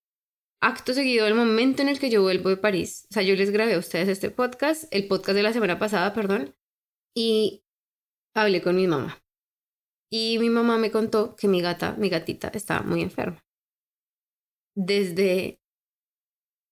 Acto 0.62 0.92
seguido, 0.92 1.26
el 1.26 1.34
momento 1.34 1.82
en 1.82 1.88
el 1.88 1.98
que 1.98 2.10
yo 2.10 2.22
vuelvo 2.22 2.50
de 2.50 2.56
París, 2.56 3.06
o 3.10 3.14
sea, 3.14 3.22
yo 3.22 3.34
les 3.34 3.50
grabé 3.50 3.74
a 3.74 3.78
ustedes 3.78 4.08
este 4.08 4.30
podcast, 4.30 4.84
el 4.90 5.08
podcast 5.08 5.34
de 5.34 5.42
la 5.42 5.52
semana 5.52 5.78
pasada, 5.78 6.12
perdón, 6.12 6.54
y 7.14 7.64
hablé 8.34 8.60
con 8.60 8.76
mi 8.76 8.86
mamá. 8.86 9.22
Y 10.10 10.38
mi 10.38 10.50
mamá 10.50 10.76
me 10.76 10.90
contó 10.90 11.36
que 11.36 11.48
mi 11.48 11.62
gata, 11.62 11.94
mi 11.96 12.08
gatita, 12.08 12.48
estaba 12.48 12.82
muy 12.82 13.00
enferma 13.00 13.42
desde 14.74 15.60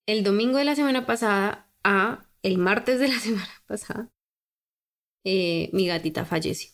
el 0.06 0.24
domingo 0.24 0.58
de 0.58 0.64
la 0.64 0.74
semana 0.74 1.06
pasada 1.06 1.70
a 1.84 2.26
el 2.42 2.58
martes 2.58 3.00
de 3.00 3.08
la 3.08 3.18
semana 3.18 3.62
pasada, 3.66 4.10
eh, 5.24 5.70
mi 5.72 5.86
gatita 5.86 6.24
falleció. 6.24 6.70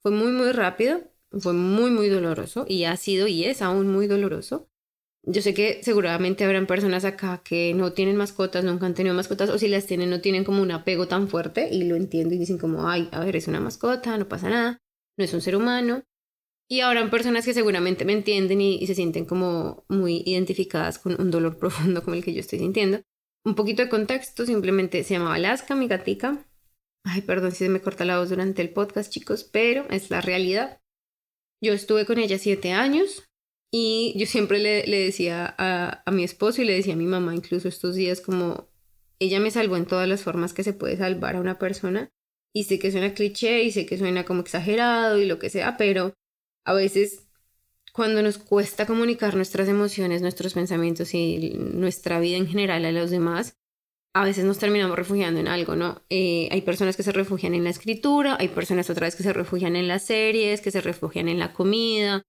Fue 0.00 0.12
muy, 0.12 0.32
muy 0.32 0.52
rápido, 0.52 1.02
fue 1.40 1.52
muy, 1.52 1.90
muy 1.90 2.08
doloroso 2.08 2.64
y 2.68 2.84
ha 2.84 2.96
sido 2.96 3.26
y 3.26 3.44
es 3.44 3.62
aún 3.62 3.88
muy 3.88 4.06
doloroso. 4.06 4.70
Yo 5.30 5.42
sé 5.42 5.52
que 5.52 5.80
seguramente 5.82 6.44
habrán 6.44 6.66
personas 6.66 7.04
acá 7.04 7.42
que 7.44 7.74
no 7.74 7.92
tienen 7.92 8.16
mascotas, 8.16 8.64
nunca 8.64 8.86
han 8.86 8.94
tenido 8.94 9.14
mascotas, 9.14 9.50
o 9.50 9.58
si 9.58 9.68
las 9.68 9.84
tienen 9.84 10.08
no 10.08 10.22
tienen 10.22 10.42
como 10.42 10.62
un 10.62 10.70
apego 10.70 11.06
tan 11.06 11.28
fuerte 11.28 11.68
y 11.70 11.84
lo 11.84 11.96
entiendo 11.96 12.34
y 12.34 12.38
dicen 12.38 12.56
como, 12.56 12.88
ay, 12.88 13.10
a 13.12 13.22
ver, 13.22 13.36
es 13.36 13.46
una 13.46 13.60
mascota, 13.60 14.16
no 14.16 14.26
pasa 14.26 14.48
nada, 14.48 14.78
no 15.18 15.24
es 15.24 15.34
un 15.34 15.42
ser 15.42 15.54
humano. 15.54 16.02
Y 16.66 16.80
habrán 16.80 17.10
personas 17.10 17.44
que 17.44 17.52
seguramente 17.52 18.06
me 18.06 18.14
entienden 18.14 18.62
y, 18.62 18.86
se 18.86 18.94
sienten 18.94 19.26
como 19.26 19.84
muy 19.90 20.22
identificadas 20.24 20.98
con 20.98 21.20
un 21.20 21.30
dolor 21.30 21.58
profundo 21.60 22.02
como 22.02 22.16
el 22.16 22.24
que 22.24 22.32
yo 22.32 22.40
estoy 22.40 22.60
sintiendo. 22.60 23.02
Un 23.44 23.54
poquito 23.54 23.82
de 23.82 23.90
contexto, 23.90 24.46
simplemente 24.46 25.04
se 25.04 25.14
llamaba 25.14 25.34
Alaska, 25.34 25.74
mi 25.74 25.88
gatica. 25.88 26.42
Ay, 27.04 27.20
perdón 27.20 27.52
si 27.52 27.58
se 27.58 27.68
me 27.68 27.82
corta 27.82 28.06
la 28.06 28.18
voz 28.18 28.30
durante 28.30 28.62
el 28.62 28.70
podcast, 28.70 29.12
chicos, 29.12 29.44
pero 29.44 29.86
es 29.90 30.08
la 30.08 30.22
realidad. 30.22 30.80
Yo 31.62 31.74
estuve 31.74 32.06
con 32.06 32.18
ella 32.18 32.38
siete 32.38 32.72
años 32.72 33.28
y 33.70 34.14
yo 34.16 34.26
siempre 34.26 34.58
le, 34.58 34.86
le 34.86 34.98
decía 34.98 35.54
a, 35.58 36.02
a 36.04 36.10
mi 36.10 36.24
esposo 36.24 36.62
y 36.62 36.64
le 36.64 36.74
decía 36.74 36.94
a 36.94 36.96
mi 36.96 37.06
mamá 37.06 37.34
incluso 37.34 37.68
estos 37.68 37.94
días 37.94 38.20
como 38.20 38.66
ella 39.18 39.40
me 39.40 39.50
salvó 39.50 39.76
en 39.76 39.86
todas 39.86 40.08
las 40.08 40.22
formas 40.22 40.52
que 40.52 40.64
se 40.64 40.72
puede 40.72 40.96
salvar 40.96 41.36
a 41.36 41.40
una 41.40 41.58
persona. 41.58 42.10
Y 42.54 42.64
sé 42.64 42.78
que 42.78 42.90
suena 42.90 43.14
cliché 43.14 43.62
y 43.62 43.70
sé 43.72 43.86
que 43.86 43.98
suena 43.98 44.24
como 44.24 44.40
exagerado 44.40 45.18
y 45.18 45.26
lo 45.26 45.38
que 45.38 45.50
sea, 45.50 45.76
pero 45.76 46.14
a 46.64 46.72
veces 46.72 47.24
cuando 47.92 48.22
nos 48.22 48.38
cuesta 48.38 48.86
comunicar 48.86 49.34
nuestras 49.34 49.68
emociones, 49.68 50.22
nuestros 50.22 50.54
pensamientos 50.54 51.14
y 51.14 51.50
nuestra 51.58 52.20
vida 52.20 52.36
en 52.36 52.46
general 52.46 52.84
a 52.84 52.92
los 52.92 53.10
demás, 53.10 53.54
a 54.14 54.24
veces 54.24 54.44
nos 54.44 54.58
terminamos 54.58 54.96
refugiando 54.96 55.40
en 55.40 55.48
algo, 55.48 55.76
¿no? 55.76 56.02
Eh, 56.08 56.48
hay 56.50 56.62
personas 56.62 56.96
que 56.96 57.02
se 57.02 57.12
refugian 57.12 57.54
en 57.54 57.64
la 57.64 57.70
escritura, 57.70 58.36
hay 58.38 58.48
personas 58.48 58.88
otra 58.88 59.06
vez 59.06 59.14
que 59.14 59.22
se 59.22 59.32
refugian 59.32 59.76
en 59.76 59.88
las 59.88 60.04
series, 60.04 60.60
que 60.60 60.70
se 60.70 60.80
refugian 60.80 61.28
en 61.28 61.38
la 61.38 61.52
comida, 61.52 62.22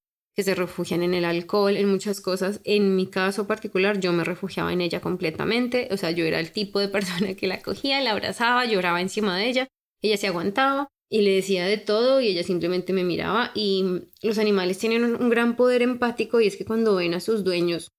se 0.43 0.55
refugian 0.55 1.03
en 1.03 1.13
el 1.13 1.25
alcohol, 1.25 1.77
en 1.77 1.89
muchas 1.89 2.21
cosas. 2.21 2.61
En 2.63 2.95
mi 2.95 3.07
caso 3.07 3.47
particular, 3.47 3.99
yo 3.99 4.13
me 4.13 4.23
refugiaba 4.23 4.73
en 4.73 4.81
ella 4.81 5.01
completamente, 5.01 5.87
o 5.91 5.97
sea, 5.97 6.11
yo 6.11 6.25
era 6.25 6.39
el 6.39 6.51
tipo 6.51 6.79
de 6.79 6.87
persona 6.89 7.35
que 7.35 7.47
la 7.47 7.61
cogía, 7.61 8.01
la 8.01 8.11
abrazaba, 8.11 8.65
lloraba 8.65 9.01
encima 9.01 9.37
de 9.37 9.49
ella, 9.49 9.67
ella 10.01 10.17
se 10.17 10.27
aguantaba, 10.27 10.89
y 11.09 11.21
le 11.21 11.35
decía 11.35 11.65
de 11.65 11.77
todo 11.77 12.21
y 12.21 12.27
ella 12.27 12.43
simplemente 12.43 12.93
me 12.93 13.03
miraba. 13.03 13.51
Y 13.55 14.03
los 14.21 14.37
animales 14.37 14.77
tienen 14.77 15.03
un, 15.03 15.29
gran 15.29 15.55
poder 15.55 15.81
empático 15.81 16.39
y 16.39 16.47
es 16.47 16.55
que 16.55 16.65
cuando 16.65 16.95
ven 16.95 17.15
a 17.15 17.19
sus 17.19 17.43
dueños 17.43 17.91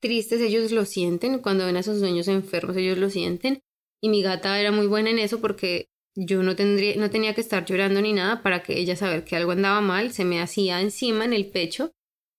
tristes 0.00 0.40
ellos 0.40 0.72
lo 0.72 0.84
sienten, 0.84 1.38
cuando 1.38 1.64
ven 1.64 1.76
a 1.76 1.82
sus 1.82 2.00
dueños 2.00 2.28
enfermos 2.28 2.76
ellos 2.76 2.98
lo 2.98 3.10
sienten. 3.10 3.60
Y 4.02 4.08
mi 4.08 4.22
gata 4.22 4.60
era 4.60 4.72
muy 4.72 4.86
buena 4.86 5.10
en 5.10 5.18
eso 5.18 5.40
porque 5.40 5.88
yo 6.16 6.42
no, 6.42 6.56
tendría, 6.56 6.96
no 6.96 7.10
tenía 7.10 7.34
que 7.34 7.42
estar 7.42 7.64
llorando 7.66 8.00
ni 8.00 8.14
nada 8.14 8.42
para 8.42 8.62
que 8.62 8.78
ella 8.78 8.96
saber 8.96 9.24
que 9.24 9.36
algo 9.36 9.52
andaba 9.52 9.82
mal, 9.82 10.12
se 10.12 10.24
me 10.24 10.40
hacía 10.40 10.80
encima 10.80 11.26
en 11.26 11.34
el 11.34 11.50
pecho, 11.50 11.92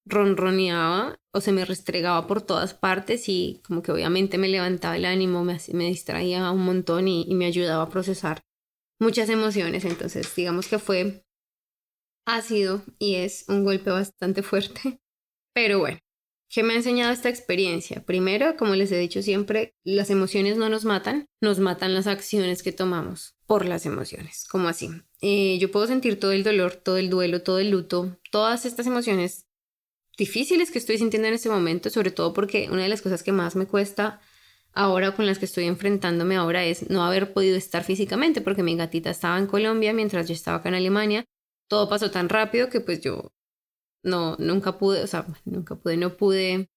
ronroneaba 0.05 1.19
o 1.31 1.41
se 1.41 1.51
me 1.51 1.63
restregaba 1.63 2.25
por 2.25 2.41
todas 2.41 2.74
partes 2.74 3.29
y 3.29 3.62
como 3.65 3.84
que 3.84 3.91
obviamente 3.91 4.39
me 4.39 4.48
levantaba 4.50 4.98
el 4.98 5.05
ánimo, 5.05 5.43
me, 5.43 5.57
me 5.74 5.86
distraía 5.86 6.51
un 6.51 6.65
montón 6.65 7.07
y 7.07 7.34
me 7.36 7.46
ayudaba 7.46 7.84
a 7.84 7.89
procesar 7.89 8.43
muchas 9.00 9.29
emociones, 9.29 9.86
entonces 9.86 10.34
digamos 10.36 10.67
que 10.67 10.79
fue 10.79 11.24
ácido 12.25 12.81
y 12.98 13.15
es 13.15 13.46
un 13.48 13.63
golpe 13.63 13.91
bastante 13.91 14.41
fuerte, 14.41 15.00
pero 15.53 15.79
bueno. 15.79 16.00
¿Qué 16.50 16.63
me 16.63 16.72
ha 16.72 16.77
enseñado 16.77 17.12
esta 17.12 17.27
experiencia? 17.27 18.05
Primero, 18.05 18.55
como 18.55 18.74
les 18.74 18.89
he 18.93 18.98
dicho 18.98 19.22
siempre, 19.22 19.75
las 19.84 20.10
emociones 20.10 20.55
no 20.55 20.69
nos 20.69 20.86
matan, 20.86 21.25
nos 21.41 21.60
matan 21.60 21.93
las 21.93 22.07
acciones 22.07 22.63
que 22.63 22.72
tomamos 22.72 23.37
por 23.48 23.66
las 23.66 23.86
emociones. 23.86 24.46
¿Cómo 24.50 24.68
así? 24.68 24.89
Eh, 25.22 25.58
yo 25.60 25.72
puedo 25.72 25.88
sentir 25.88 26.20
todo 26.20 26.32
el 26.32 26.44
dolor, 26.44 26.75
todo 26.75 26.98
el 26.98 27.10
duelo, 27.10 27.42
todo 27.42 27.60
el 27.60 27.72
luto, 27.72 28.20
todas 28.32 28.66
estas 28.66 28.86
emociones 28.86 29.48
difíciles 30.18 30.70
que 30.70 30.80
estoy 30.80 30.98
sintiendo 30.98 31.27
en 31.27 31.34
este 31.34 31.50
momento, 31.50 31.89
sobre 31.89 32.12
todo 32.12 32.34
porque 32.34 32.70
una 32.72 32.84
de 32.84 32.89
las 32.89 33.01
cosas 33.01 33.24
que 33.24 33.32
más 33.32 33.56
me 33.56 33.66
cuesta 33.66 34.20
ahora 34.74 35.16
con 35.16 35.25
las 35.25 35.39
que 35.39 35.46
estoy 35.46 35.66
enfrentándome 35.66 36.36
ahora 36.36 36.66
es 36.66 36.89
no 36.89 37.04
haber 37.04 37.34
podido 37.34 37.58
estar 37.58 37.84
físicamente 37.84 38.42
porque 38.42 38.63
mi 38.63 38.75
gatita 38.75 39.10
estaba 39.10 39.39
en 39.39 39.48
Colombia 39.48 39.94
mientras 39.94 40.27
yo 40.27 40.34
estaba 40.34 40.58
acá 40.58 40.70
en 40.70 40.75
Alemania 40.75 41.25
todo 41.68 41.89
pasó 41.89 42.12
tan 42.12 42.30
rápido 42.30 42.70
que 42.70 42.82
pues 42.82 43.01
yo 43.01 43.32
no, 44.04 44.36
nunca 44.39 44.77
pude, 44.77 45.04
o 45.04 45.08
sea, 45.08 45.25
nunca 45.46 45.75
pude, 45.75 45.98
no 45.98 46.16
pude 46.16 46.70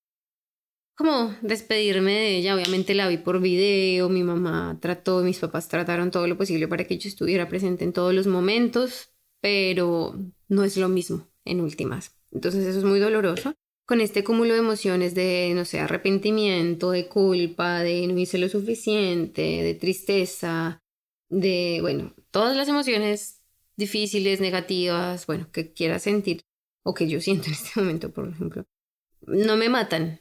como 1.00 1.34
despedirme 1.40 2.12
de 2.12 2.36
ella. 2.36 2.54
Obviamente 2.54 2.92
la 2.92 3.08
vi 3.08 3.16
por 3.16 3.40
video, 3.40 4.10
mi 4.10 4.22
mamá 4.22 4.76
trató, 4.82 5.22
mis 5.22 5.38
papás 5.38 5.66
trataron 5.66 6.10
todo 6.10 6.26
lo 6.26 6.36
posible 6.36 6.68
para 6.68 6.84
que 6.84 6.98
yo 6.98 7.08
estuviera 7.08 7.48
presente 7.48 7.84
en 7.84 7.94
todos 7.94 8.12
los 8.12 8.26
momentos, 8.26 9.10
pero 9.40 10.14
no 10.48 10.62
es 10.62 10.76
lo 10.76 10.90
mismo 10.90 11.26
en 11.46 11.62
últimas. 11.62 12.20
Entonces 12.30 12.66
eso 12.66 12.80
es 12.80 12.84
muy 12.84 13.00
doloroso. 13.00 13.54
Con 13.86 14.02
este 14.02 14.22
cúmulo 14.22 14.52
de 14.52 14.58
emociones 14.58 15.14
de, 15.14 15.52
no 15.54 15.64
sé, 15.64 15.80
arrepentimiento, 15.80 16.90
de 16.90 17.08
culpa, 17.08 17.78
de 17.80 18.06
no 18.06 18.18
hice 18.18 18.36
lo 18.36 18.50
suficiente, 18.50 19.40
de 19.40 19.72
tristeza, 19.72 20.80
de, 21.30 21.78
bueno, 21.80 22.14
todas 22.30 22.54
las 22.54 22.68
emociones 22.68 23.40
difíciles, 23.74 24.42
negativas, 24.42 25.26
bueno, 25.26 25.46
que 25.50 25.72
quiera 25.72 25.98
sentir 25.98 26.42
o 26.82 26.92
que 26.92 27.08
yo 27.08 27.22
siento 27.22 27.46
en 27.46 27.54
este 27.54 27.80
momento, 27.80 28.10
por 28.10 28.28
ejemplo, 28.28 28.66
no 29.26 29.56
me 29.56 29.70
matan, 29.70 30.20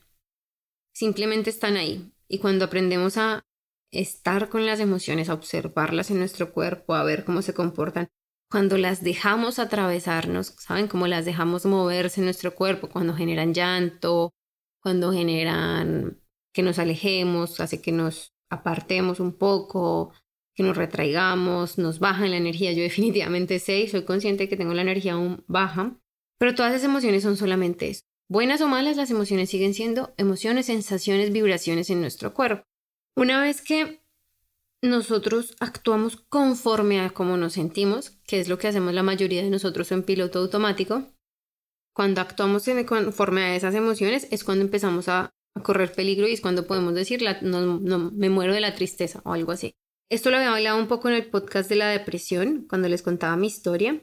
simplemente 0.99 1.49
están 1.49 1.77
ahí. 1.77 2.11
Y 2.27 2.39
cuando 2.39 2.65
aprendemos 2.65 3.15
a 3.17 3.45
estar 3.89 4.49
con 4.49 4.65
las 4.65 4.81
emociones, 4.81 5.29
a 5.29 5.33
observarlas 5.33 6.11
en 6.11 6.19
nuestro 6.19 6.51
cuerpo, 6.51 6.93
a 6.93 7.05
ver 7.05 7.23
cómo 7.23 7.41
se 7.41 7.53
comportan, 7.53 8.09
cuando 8.51 8.77
las 8.77 9.01
dejamos 9.01 9.59
atravesarnos, 9.59 10.55
¿saben? 10.59 10.89
Cómo 10.89 11.07
las 11.07 11.23
dejamos 11.23 11.65
moverse 11.65 12.19
en 12.19 12.25
nuestro 12.25 12.53
cuerpo, 12.53 12.89
cuando 12.89 13.13
generan 13.13 13.53
llanto, 13.53 14.33
cuando 14.83 15.13
generan 15.13 16.17
que 16.53 16.63
nos 16.63 16.79
alejemos, 16.79 17.61
hace 17.61 17.81
que 17.81 17.93
nos 17.93 18.33
apartemos 18.49 19.21
un 19.21 19.37
poco, 19.37 20.13
que 20.53 20.63
nos 20.63 20.75
retraigamos, 20.75 21.77
nos 21.77 21.99
bajan 21.99 22.31
la 22.31 22.37
energía. 22.37 22.73
Yo 22.73 22.83
definitivamente 22.83 23.59
sé 23.59 23.79
y 23.79 23.87
soy 23.87 24.03
consciente 24.03 24.49
que 24.49 24.57
tengo 24.57 24.73
la 24.73 24.81
energía 24.81 25.13
aún 25.13 25.45
baja, 25.47 25.95
pero 26.37 26.55
todas 26.55 26.73
esas 26.73 26.89
emociones 26.89 27.23
son 27.23 27.37
solamente 27.37 27.87
eso. 27.87 28.08
Buenas 28.31 28.61
o 28.61 28.67
malas, 28.67 28.95
las 28.95 29.09
emociones 29.09 29.49
siguen 29.49 29.73
siendo 29.73 30.13
emociones, 30.15 30.67
sensaciones, 30.67 31.31
vibraciones 31.31 31.89
en 31.89 31.99
nuestro 31.99 32.31
cuerpo. 32.31 32.63
Una 33.15 33.41
vez 33.41 33.63
que 33.63 34.03
nosotros 34.83 35.55
actuamos 35.59 36.15
conforme 36.15 37.01
a 37.01 37.09
cómo 37.09 37.37
nos 37.37 37.53
sentimos, 37.53 38.11
que 38.27 38.39
es 38.39 38.47
lo 38.47 38.59
que 38.59 38.67
hacemos 38.67 38.93
la 38.93 39.01
mayoría 39.01 39.41
de 39.41 39.49
nosotros 39.49 39.91
en 39.91 40.03
piloto 40.03 40.37
automático, 40.37 41.07
cuando 41.91 42.21
actuamos 42.21 42.65
conforme 42.85 43.41
a 43.41 43.55
esas 43.55 43.73
emociones 43.73 44.27
es 44.29 44.43
cuando 44.43 44.63
empezamos 44.63 45.09
a, 45.09 45.31
correr 45.63 45.91
peligro 45.91 46.27
y 46.27 46.33
es 46.33 46.39
cuando 46.39 46.67
podemos 46.67 46.93
decir, 46.93 47.21
no, 47.41 47.79
me 48.11 48.29
muero 48.29 48.53
de 48.53 48.61
la 48.61 48.75
tristeza 48.75 49.21
o 49.25 49.33
algo 49.33 49.51
así. 49.51 49.73
Esto 50.09 50.29
lo 50.29 50.37
había 50.37 50.53
hablado 50.53 50.77
un 50.77 50.87
poco 50.87 51.09
en 51.09 51.15
el 51.15 51.29
podcast 51.29 51.67
de 51.67 51.75
la 51.75 51.89
depresión, 51.89 52.67
cuando 52.69 52.87
les 52.87 53.01
contaba 53.01 53.35
mi 53.35 53.47
historia. 53.47 54.01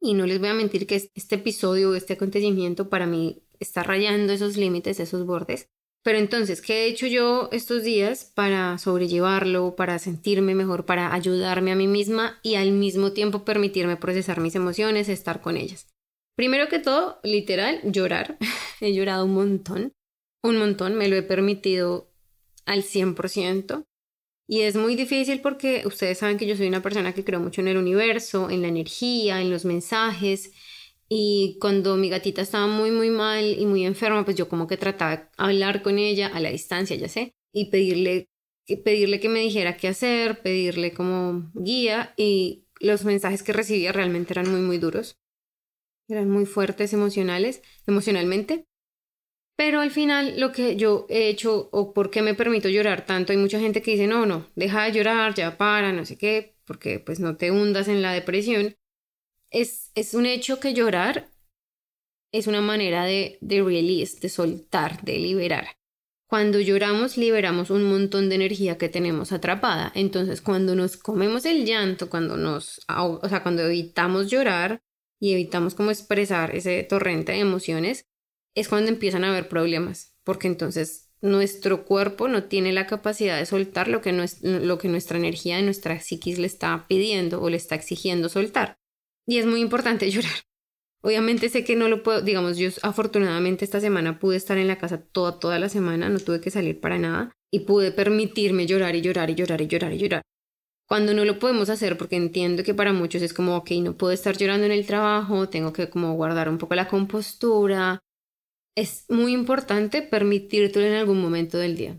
Y 0.00 0.14
no 0.14 0.26
les 0.26 0.38
voy 0.38 0.48
a 0.48 0.54
mentir 0.54 0.86
que 0.86 0.96
este 0.96 1.34
episodio 1.34 1.94
este 1.94 2.14
acontecimiento 2.14 2.88
para 2.88 3.06
mí 3.06 3.42
está 3.58 3.82
rayando 3.82 4.32
esos 4.32 4.56
límites, 4.56 5.00
esos 5.00 5.26
bordes. 5.26 5.68
Pero 6.04 6.18
entonces, 6.18 6.62
¿qué 6.62 6.84
he 6.84 6.88
hecho 6.88 7.06
yo 7.06 7.48
estos 7.52 7.82
días 7.82 8.30
para 8.34 8.78
sobrellevarlo, 8.78 9.74
para 9.76 9.98
sentirme 9.98 10.54
mejor, 10.54 10.86
para 10.86 11.12
ayudarme 11.12 11.72
a 11.72 11.76
mí 11.76 11.86
misma 11.86 12.38
y 12.42 12.54
al 12.54 12.70
mismo 12.70 13.12
tiempo 13.12 13.44
permitirme 13.44 13.96
procesar 13.96 14.40
mis 14.40 14.54
emociones, 14.54 15.08
estar 15.08 15.40
con 15.40 15.56
ellas? 15.56 15.88
Primero 16.36 16.68
que 16.68 16.78
todo, 16.78 17.18
literal, 17.24 17.80
llorar. 17.84 18.38
he 18.80 18.94
llorado 18.94 19.24
un 19.24 19.34
montón, 19.34 19.92
un 20.42 20.56
montón, 20.56 20.94
me 20.94 21.08
lo 21.08 21.16
he 21.16 21.22
permitido 21.22 22.08
al 22.64 22.84
100%. 22.84 23.84
Y 24.50 24.62
es 24.62 24.76
muy 24.76 24.96
difícil 24.96 25.42
porque 25.42 25.82
ustedes 25.84 26.18
saben 26.18 26.38
que 26.38 26.46
yo 26.46 26.56
soy 26.56 26.68
una 26.68 26.82
persona 26.82 27.12
que 27.12 27.22
creo 27.22 27.38
mucho 27.38 27.60
en 27.60 27.68
el 27.68 27.76
universo, 27.76 28.48
en 28.48 28.62
la 28.62 28.68
energía, 28.68 29.42
en 29.42 29.50
los 29.50 29.66
mensajes. 29.66 30.52
Y 31.06 31.58
cuando 31.60 31.96
mi 31.96 32.08
gatita 32.08 32.40
estaba 32.42 32.66
muy, 32.66 32.90
muy 32.90 33.10
mal 33.10 33.44
y 33.44 33.66
muy 33.66 33.84
enferma, 33.84 34.24
pues 34.24 34.36
yo 34.38 34.48
como 34.48 34.66
que 34.66 34.78
trataba 34.78 35.16
de 35.16 35.22
hablar 35.36 35.82
con 35.82 35.98
ella 35.98 36.28
a 36.28 36.40
la 36.40 36.48
distancia, 36.50 36.96
ya 36.96 37.08
sé, 37.08 37.34
y 37.52 37.70
pedirle, 37.70 38.30
pedirle 38.84 39.20
que 39.20 39.28
me 39.28 39.40
dijera 39.40 39.76
qué 39.76 39.88
hacer, 39.88 40.40
pedirle 40.40 40.94
como 40.94 41.50
guía. 41.54 42.14
Y 42.16 42.64
los 42.80 43.04
mensajes 43.04 43.42
que 43.42 43.52
recibía 43.52 43.92
realmente 43.92 44.32
eran 44.32 44.50
muy, 44.50 44.62
muy 44.62 44.78
duros. 44.78 45.18
Eran 46.08 46.30
muy 46.30 46.46
fuertes 46.46 46.94
emocionales, 46.94 47.62
emocionalmente. 47.86 48.66
Pero 49.58 49.80
al 49.80 49.90
final 49.90 50.38
lo 50.38 50.52
que 50.52 50.76
yo 50.76 51.04
he 51.08 51.28
hecho 51.28 51.68
o 51.72 51.92
por 51.92 52.12
qué 52.12 52.22
me 52.22 52.34
permito 52.34 52.68
llorar 52.68 53.04
tanto, 53.04 53.32
hay 53.32 53.38
mucha 53.38 53.58
gente 53.58 53.82
que 53.82 53.90
dice, 53.90 54.06
no, 54.06 54.24
no, 54.24 54.46
deja 54.54 54.84
de 54.84 54.92
llorar, 54.92 55.34
ya 55.34 55.58
para, 55.58 55.92
no 55.92 56.06
sé 56.06 56.16
qué, 56.16 56.54
porque 56.64 57.00
pues 57.00 57.18
no 57.18 57.36
te 57.36 57.50
hundas 57.50 57.88
en 57.88 58.00
la 58.00 58.12
depresión. 58.12 58.76
Es, 59.50 59.90
es 59.96 60.14
un 60.14 60.26
hecho 60.26 60.60
que 60.60 60.74
llorar 60.74 61.28
es 62.30 62.46
una 62.46 62.60
manera 62.60 63.04
de, 63.04 63.36
de 63.40 63.60
release, 63.60 64.20
de 64.20 64.28
soltar, 64.28 65.02
de 65.02 65.18
liberar. 65.18 65.76
Cuando 66.28 66.60
lloramos, 66.60 67.16
liberamos 67.16 67.70
un 67.70 67.82
montón 67.82 68.28
de 68.28 68.36
energía 68.36 68.78
que 68.78 68.88
tenemos 68.88 69.32
atrapada. 69.32 69.90
Entonces, 69.96 70.40
cuando 70.40 70.76
nos 70.76 70.96
comemos 70.96 71.44
el 71.46 71.64
llanto, 71.64 72.08
cuando 72.08 72.36
nos, 72.36 72.80
o 72.86 73.28
sea, 73.28 73.42
cuando 73.42 73.62
evitamos 73.62 74.30
llorar 74.30 74.82
y 75.18 75.32
evitamos 75.32 75.74
como 75.74 75.90
expresar 75.90 76.54
ese 76.54 76.84
torrente 76.84 77.32
de 77.32 77.40
emociones, 77.40 78.04
es 78.54 78.68
cuando 78.68 78.90
empiezan 78.90 79.24
a 79.24 79.30
haber 79.30 79.48
problemas, 79.48 80.16
porque 80.24 80.46
entonces 80.46 81.08
nuestro 81.20 81.84
cuerpo 81.84 82.28
no 82.28 82.44
tiene 82.44 82.72
la 82.72 82.86
capacidad 82.86 83.38
de 83.38 83.46
soltar 83.46 83.88
lo 83.88 84.00
que, 84.00 84.12
lo 84.42 84.78
que 84.78 84.88
nuestra 84.88 85.18
energía, 85.18 85.60
nuestra 85.62 86.00
psiquis 86.00 86.38
le 86.38 86.46
está 86.46 86.86
pidiendo 86.88 87.42
o 87.42 87.50
le 87.50 87.56
está 87.56 87.74
exigiendo 87.74 88.28
soltar. 88.28 88.76
Y 89.26 89.38
es 89.38 89.46
muy 89.46 89.60
importante 89.60 90.10
llorar. 90.10 90.32
Obviamente 91.00 91.48
sé 91.48 91.64
que 91.64 91.76
no 91.76 91.88
lo 91.88 92.02
puedo, 92.02 92.22
digamos, 92.22 92.56
yo 92.56 92.70
afortunadamente 92.82 93.64
esta 93.64 93.80
semana 93.80 94.18
pude 94.18 94.36
estar 94.36 94.58
en 94.58 94.66
la 94.66 94.78
casa 94.78 95.00
toda, 95.00 95.38
toda 95.38 95.58
la 95.58 95.68
semana, 95.68 96.08
no 96.08 96.18
tuve 96.18 96.40
que 96.40 96.50
salir 96.50 96.80
para 96.80 96.98
nada 96.98 97.32
y 97.52 97.60
pude 97.60 97.92
permitirme 97.92 98.66
llorar 98.66 98.96
y 98.96 99.00
llorar 99.00 99.30
y 99.30 99.34
llorar 99.34 99.60
y 99.60 99.68
llorar 99.68 99.92
y 99.92 99.98
llorar. 99.98 100.22
Cuando 100.88 101.14
no 101.14 101.24
lo 101.24 101.38
podemos 101.38 101.68
hacer, 101.68 101.98
porque 101.98 102.16
entiendo 102.16 102.64
que 102.64 102.74
para 102.74 102.92
muchos 102.92 103.22
es 103.22 103.32
como, 103.32 103.56
ok, 103.56 103.72
no 103.82 103.96
puedo 103.96 104.12
estar 104.12 104.36
llorando 104.36 104.66
en 104.66 104.72
el 104.72 104.86
trabajo, 104.86 105.48
tengo 105.48 105.72
que 105.72 105.88
como 105.88 106.14
guardar 106.14 106.48
un 106.48 106.58
poco 106.58 106.74
la 106.74 106.88
compostura, 106.88 108.00
es 108.78 109.04
muy 109.08 109.32
importante 109.32 110.02
permitirte 110.02 110.86
en 110.86 110.94
algún 110.94 111.20
momento 111.20 111.58
del 111.58 111.76
día. 111.76 111.96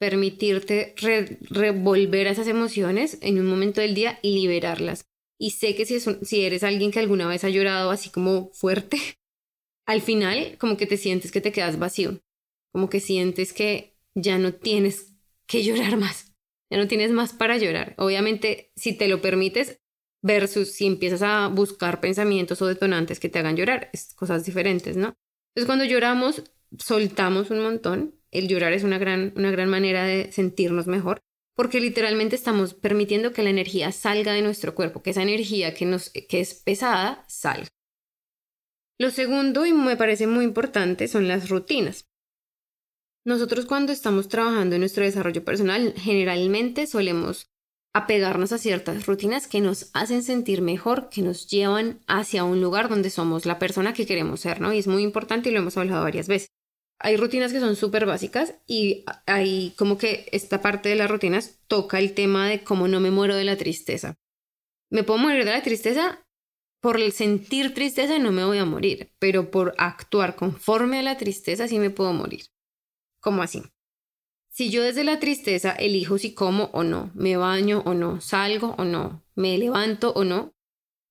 Permitirte 0.00 0.94
revolver 1.50 2.28
a 2.28 2.30
esas 2.30 2.48
emociones 2.48 3.18
en 3.20 3.38
un 3.38 3.46
momento 3.46 3.82
del 3.82 3.94
día 3.94 4.18
y 4.22 4.34
liberarlas. 4.34 5.04
Y 5.38 5.50
sé 5.50 5.76
que 5.76 5.84
si, 5.84 6.00
si 6.00 6.44
eres 6.44 6.62
alguien 6.62 6.90
que 6.90 6.98
alguna 6.98 7.28
vez 7.28 7.44
ha 7.44 7.50
llorado 7.50 7.90
así 7.90 8.08
como 8.08 8.50
fuerte, 8.54 8.98
al 9.86 10.00
final 10.00 10.56
como 10.58 10.78
que 10.78 10.86
te 10.86 10.96
sientes 10.96 11.30
que 11.30 11.42
te 11.42 11.52
quedas 11.52 11.78
vacío, 11.78 12.20
como 12.72 12.88
que 12.88 13.00
sientes 13.00 13.52
que 13.52 13.98
ya 14.14 14.38
no 14.38 14.54
tienes 14.54 15.14
que 15.46 15.62
llorar 15.62 15.98
más, 15.98 16.34
ya 16.70 16.78
no 16.78 16.88
tienes 16.88 17.10
más 17.10 17.34
para 17.34 17.58
llorar. 17.58 17.94
Obviamente, 17.98 18.72
si 18.76 18.94
te 18.94 19.08
lo 19.08 19.20
permites, 19.20 19.78
versus 20.22 20.72
si 20.72 20.86
empiezas 20.86 21.20
a 21.20 21.48
buscar 21.48 22.00
pensamientos 22.00 22.62
o 22.62 22.66
detonantes 22.66 23.20
que 23.20 23.28
te 23.28 23.38
hagan 23.38 23.56
llorar, 23.56 23.90
es 23.92 24.14
cosas 24.14 24.44
diferentes, 24.46 24.96
¿no? 24.96 25.14
Entonces 25.56 25.66
cuando 25.66 25.86
lloramos, 25.86 26.42
soltamos 26.78 27.50
un 27.50 27.62
montón. 27.62 28.14
El 28.30 28.46
llorar 28.46 28.74
es 28.74 28.84
una 28.84 28.98
gran, 28.98 29.32
una 29.36 29.50
gran 29.50 29.70
manera 29.70 30.04
de 30.04 30.30
sentirnos 30.30 30.86
mejor 30.86 31.22
porque 31.56 31.80
literalmente 31.80 32.36
estamos 32.36 32.74
permitiendo 32.74 33.32
que 33.32 33.42
la 33.42 33.50
energía 33.50 33.90
salga 33.90 34.34
de 34.34 34.42
nuestro 34.42 34.74
cuerpo, 34.74 35.02
que 35.02 35.10
esa 35.10 35.22
energía 35.22 35.74
que, 35.74 35.86
nos, 35.86 36.10
que 36.10 36.40
es 36.40 36.54
pesada 36.54 37.24
salga. 37.28 37.68
Lo 38.98 39.10
segundo, 39.10 39.64
y 39.64 39.72
me 39.72 39.96
parece 39.96 40.26
muy 40.26 40.44
importante, 40.44 41.08
son 41.08 41.26
las 41.28 41.48
rutinas. 41.48 42.04
Nosotros 43.24 43.64
cuando 43.64 43.92
estamos 43.92 44.28
trabajando 44.28 44.76
en 44.76 44.82
nuestro 44.82 45.02
desarrollo 45.02 45.44
personal, 45.44 45.94
generalmente 45.96 46.86
solemos 46.86 47.50
apegarnos 47.96 48.52
a 48.52 48.58
ciertas 48.58 49.06
rutinas 49.06 49.46
que 49.46 49.62
nos 49.62 49.90
hacen 49.94 50.22
sentir 50.22 50.60
mejor, 50.60 51.08
que 51.08 51.22
nos 51.22 51.46
llevan 51.46 52.00
hacia 52.06 52.44
un 52.44 52.60
lugar 52.60 52.90
donde 52.90 53.08
somos 53.08 53.46
la 53.46 53.58
persona 53.58 53.94
que 53.94 54.04
queremos 54.04 54.40
ser, 54.40 54.60
¿no? 54.60 54.70
Y 54.74 54.78
es 54.78 54.86
muy 54.86 55.02
importante 55.02 55.48
y 55.48 55.52
lo 55.52 55.60
hemos 55.60 55.78
hablado 55.78 56.02
varias 56.02 56.28
veces. 56.28 56.50
Hay 56.98 57.16
rutinas 57.16 57.54
que 57.54 57.60
son 57.60 57.74
súper 57.74 58.04
básicas 58.04 58.54
y 58.66 59.06
hay 59.24 59.72
como 59.78 59.96
que 59.96 60.28
esta 60.32 60.60
parte 60.60 60.90
de 60.90 60.96
las 60.96 61.10
rutinas 61.10 61.58
toca 61.68 61.98
el 61.98 62.12
tema 62.12 62.46
de 62.48 62.62
cómo 62.62 62.86
no 62.86 63.00
me 63.00 63.10
muero 63.10 63.34
de 63.34 63.44
la 63.44 63.56
tristeza. 63.56 64.14
Me 64.90 65.02
puedo 65.02 65.18
morir 65.18 65.46
de 65.46 65.52
la 65.52 65.62
tristeza 65.62 66.22
por 66.82 67.00
el 67.00 67.12
sentir 67.12 67.72
tristeza 67.72 68.18
no 68.18 68.30
me 68.30 68.44
voy 68.44 68.58
a 68.58 68.66
morir, 68.66 69.10
pero 69.18 69.50
por 69.50 69.74
actuar 69.78 70.36
conforme 70.36 70.98
a 70.98 71.02
la 71.02 71.16
tristeza 71.16 71.66
sí 71.66 71.78
me 71.78 71.90
puedo 71.90 72.12
morir. 72.12 72.44
¿Cómo 73.20 73.42
así? 73.42 73.62
Si 74.56 74.70
yo 74.70 74.82
desde 74.82 75.04
la 75.04 75.20
tristeza 75.20 75.72
elijo 75.72 76.16
si 76.16 76.32
como 76.32 76.70
o 76.72 76.82
no, 76.82 77.10
me 77.14 77.36
baño 77.36 77.82
o 77.84 77.92
no, 77.92 78.22
salgo 78.22 78.74
o 78.78 78.86
no, 78.86 79.22
me 79.34 79.58
levanto 79.58 80.14
o 80.14 80.24
no, 80.24 80.54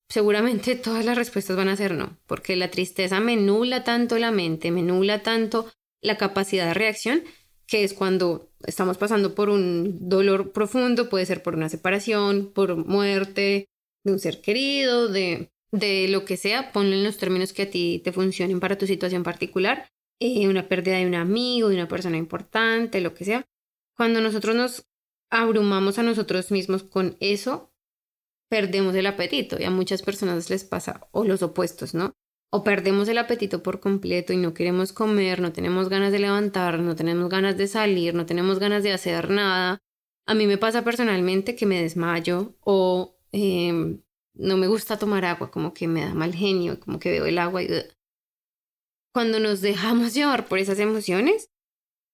seguramente 0.08 0.74
todas 0.84 1.04
las 1.04 1.16
respuestas 1.16 1.56
van 1.56 1.68
a 1.68 1.76
ser 1.76 1.94
no, 1.94 2.18
porque 2.26 2.56
la 2.56 2.72
tristeza 2.72 3.20
me 3.20 3.36
nula 3.36 3.84
tanto 3.84 4.18
la 4.18 4.32
mente, 4.32 4.72
me 4.72 4.82
nula 4.82 5.22
tanto 5.22 5.70
la 6.00 6.16
capacidad 6.16 6.66
de 6.66 6.74
reacción, 6.74 7.22
que 7.68 7.84
es 7.84 7.94
cuando 7.94 8.48
estamos 8.64 8.98
pasando 8.98 9.36
por 9.36 9.48
un 9.48 10.08
dolor 10.08 10.50
profundo, 10.50 11.08
puede 11.08 11.24
ser 11.24 11.44
por 11.44 11.54
una 11.54 11.68
separación, 11.68 12.50
por 12.52 12.74
muerte 12.74 13.68
de 14.02 14.12
un 14.12 14.18
ser 14.18 14.40
querido, 14.40 15.06
de 15.06 15.52
de 15.72 16.08
lo 16.08 16.24
que 16.24 16.36
sea, 16.36 16.72
ponlo 16.72 16.94
en 16.94 17.04
los 17.04 17.18
términos 17.18 17.52
que 17.52 17.62
a 17.62 17.70
ti 17.70 18.00
te 18.04 18.12
funcionen 18.12 18.60
para 18.60 18.78
tu 18.78 18.86
situación 18.86 19.22
particular, 19.22 19.90
eh, 20.20 20.48
una 20.48 20.68
pérdida 20.68 20.96
de 20.96 21.06
un 21.06 21.14
amigo, 21.14 21.68
de 21.68 21.76
una 21.76 21.88
persona 21.88 22.16
importante, 22.16 23.00
lo 23.00 23.14
que 23.14 23.24
sea. 23.24 23.44
Cuando 23.96 24.20
nosotros 24.20 24.54
nos 24.56 24.86
abrumamos 25.30 25.98
a 25.98 26.02
nosotros 26.02 26.50
mismos 26.50 26.82
con 26.82 27.16
eso, 27.20 27.72
perdemos 28.48 28.94
el 28.94 29.06
apetito 29.06 29.60
y 29.60 29.64
a 29.64 29.70
muchas 29.70 30.02
personas 30.02 30.48
les 30.50 30.64
pasa 30.64 31.06
o 31.12 31.24
los 31.24 31.42
opuestos, 31.42 31.94
¿no? 31.94 32.14
O 32.50 32.62
perdemos 32.62 33.08
el 33.08 33.18
apetito 33.18 33.62
por 33.62 33.80
completo 33.80 34.32
y 34.32 34.36
no 34.36 34.54
queremos 34.54 34.92
comer, 34.92 35.40
no 35.40 35.52
tenemos 35.52 35.88
ganas 35.88 36.12
de 36.12 36.20
levantar, 36.20 36.78
no 36.78 36.94
tenemos 36.94 37.28
ganas 37.28 37.56
de 37.56 37.66
salir, 37.66 38.14
no 38.14 38.24
tenemos 38.24 38.58
ganas 38.58 38.82
de 38.82 38.92
hacer 38.92 39.30
nada. 39.30 39.78
A 40.26 40.34
mí 40.34 40.46
me 40.46 40.58
pasa 40.58 40.84
personalmente 40.84 41.56
que 41.56 41.66
me 41.66 41.82
desmayo 41.82 42.54
o 42.60 43.16
em, 43.32 44.02
no 44.34 44.56
me 44.56 44.68
gusta 44.68 44.98
tomar 44.98 45.24
agua, 45.24 45.50
como 45.50 45.74
que 45.74 45.88
me 45.88 46.02
da 46.02 46.14
mal 46.14 46.34
genio, 46.34 46.78
como 46.80 46.98
que 46.98 47.10
veo 47.10 47.26
el 47.26 47.38
agua 47.38 47.62
y... 47.62 47.68
Cuando 49.16 49.40
nos 49.40 49.62
dejamos 49.62 50.12
llevar 50.14 50.46
por 50.46 50.58
esas 50.58 50.78
emociones 50.78 51.48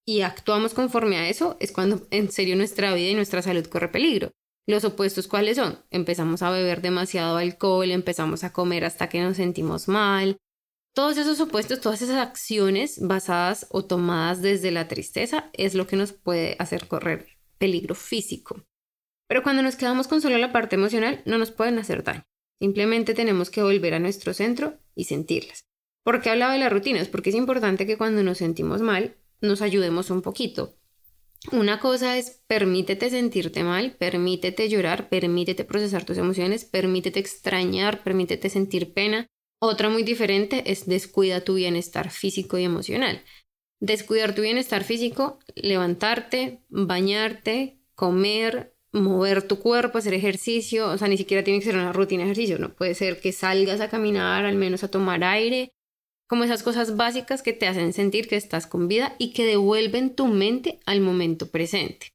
y 0.06 0.20
actuamos 0.20 0.72
conforme 0.72 1.16
a 1.16 1.28
eso, 1.28 1.56
es 1.58 1.72
cuando 1.72 2.06
en 2.12 2.30
serio 2.30 2.54
nuestra 2.54 2.94
vida 2.94 3.10
y 3.10 3.14
nuestra 3.16 3.42
salud 3.42 3.66
corre 3.66 3.88
peligro. 3.88 4.30
Los 4.68 4.84
opuestos, 4.84 5.26
¿cuáles 5.26 5.56
son? 5.56 5.80
Empezamos 5.90 6.42
a 6.42 6.50
beber 6.50 6.80
demasiado 6.80 7.38
alcohol, 7.38 7.90
empezamos 7.90 8.44
a 8.44 8.52
comer 8.52 8.84
hasta 8.84 9.08
que 9.08 9.20
nos 9.20 9.38
sentimos 9.38 9.88
mal. 9.88 10.36
Todos 10.94 11.16
esos 11.16 11.40
opuestos, 11.40 11.80
todas 11.80 12.02
esas 12.02 12.18
acciones 12.18 13.00
basadas 13.00 13.66
o 13.70 13.84
tomadas 13.84 14.40
desde 14.40 14.70
la 14.70 14.86
tristeza 14.86 15.50
es 15.54 15.74
lo 15.74 15.88
que 15.88 15.96
nos 15.96 16.12
puede 16.12 16.54
hacer 16.60 16.86
correr 16.86 17.26
peligro 17.58 17.96
físico. 17.96 18.62
Pero 19.26 19.42
cuando 19.42 19.62
nos 19.62 19.74
quedamos 19.74 20.06
con 20.06 20.20
solo 20.20 20.38
la 20.38 20.52
parte 20.52 20.76
emocional, 20.76 21.20
no 21.26 21.36
nos 21.36 21.50
pueden 21.50 21.80
hacer 21.80 22.04
daño. 22.04 22.22
Simplemente 22.60 23.12
tenemos 23.14 23.50
que 23.50 23.60
volver 23.64 23.94
a 23.94 23.98
nuestro 23.98 24.32
centro 24.34 24.78
y 24.94 25.06
sentirlas. 25.06 25.71
¿Por 26.02 26.20
qué 26.20 26.30
hablaba 26.30 26.52
de 26.52 26.58
las 26.58 26.72
rutinas? 26.72 27.08
Porque 27.08 27.30
es 27.30 27.36
importante 27.36 27.86
que 27.86 27.96
cuando 27.96 28.22
nos 28.22 28.38
sentimos 28.38 28.82
mal, 28.82 29.14
nos 29.40 29.62
ayudemos 29.62 30.10
un 30.10 30.22
poquito. 30.22 30.74
Una 31.50 31.80
cosa 31.80 32.16
es 32.16 32.42
permítete 32.46 33.10
sentirte 33.10 33.64
mal, 33.64 33.96
permítete 33.98 34.68
llorar, 34.68 35.08
permítete 35.08 35.64
procesar 35.64 36.04
tus 36.04 36.18
emociones, 36.18 36.64
permítete 36.64 37.18
extrañar, 37.18 38.02
permítete 38.04 38.48
sentir 38.48 38.92
pena. 38.92 39.26
Otra 39.60 39.88
muy 39.88 40.04
diferente 40.04 40.62
es 40.66 40.86
descuida 40.86 41.42
tu 41.42 41.54
bienestar 41.54 42.10
físico 42.10 42.58
y 42.58 42.64
emocional. 42.64 43.22
Descuidar 43.80 44.34
tu 44.34 44.42
bienestar 44.42 44.84
físico, 44.84 45.40
levantarte, 45.56 46.62
bañarte, 46.68 47.80
comer, 47.96 48.76
mover 48.92 49.42
tu 49.42 49.58
cuerpo, 49.58 49.98
hacer 49.98 50.14
ejercicio, 50.14 50.90
o 50.90 50.98
sea, 50.98 51.08
ni 51.08 51.16
siquiera 51.16 51.42
tiene 51.42 51.58
que 51.58 51.66
ser 51.66 51.74
una 51.74 51.92
rutina 51.92 52.24
de 52.24 52.30
ejercicio, 52.30 52.58
no 52.58 52.74
puede 52.74 52.94
ser 52.94 53.20
que 53.20 53.32
salgas 53.32 53.80
a 53.80 53.88
caminar, 53.88 54.44
al 54.44 54.54
menos 54.54 54.84
a 54.84 54.90
tomar 54.90 55.24
aire, 55.24 55.72
como 56.26 56.44
esas 56.44 56.62
cosas 56.62 56.96
básicas 56.96 57.42
que 57.42 57.52
te 57.52 57.66
hacen 57.66 57.92
sentir 57.92 58.28
que 58.28 58.36
estás 58.36 58.66
con 58.66 58.88
vida 58.88 59.14
y 59.18 59.32
que 59.32 59.44
devuelven 59.44 60.14
tu 60.14 60.26
mente 60.26 60.80
al 60.86 61.00
momento 61.00 61.50
presente. 61.50 62.12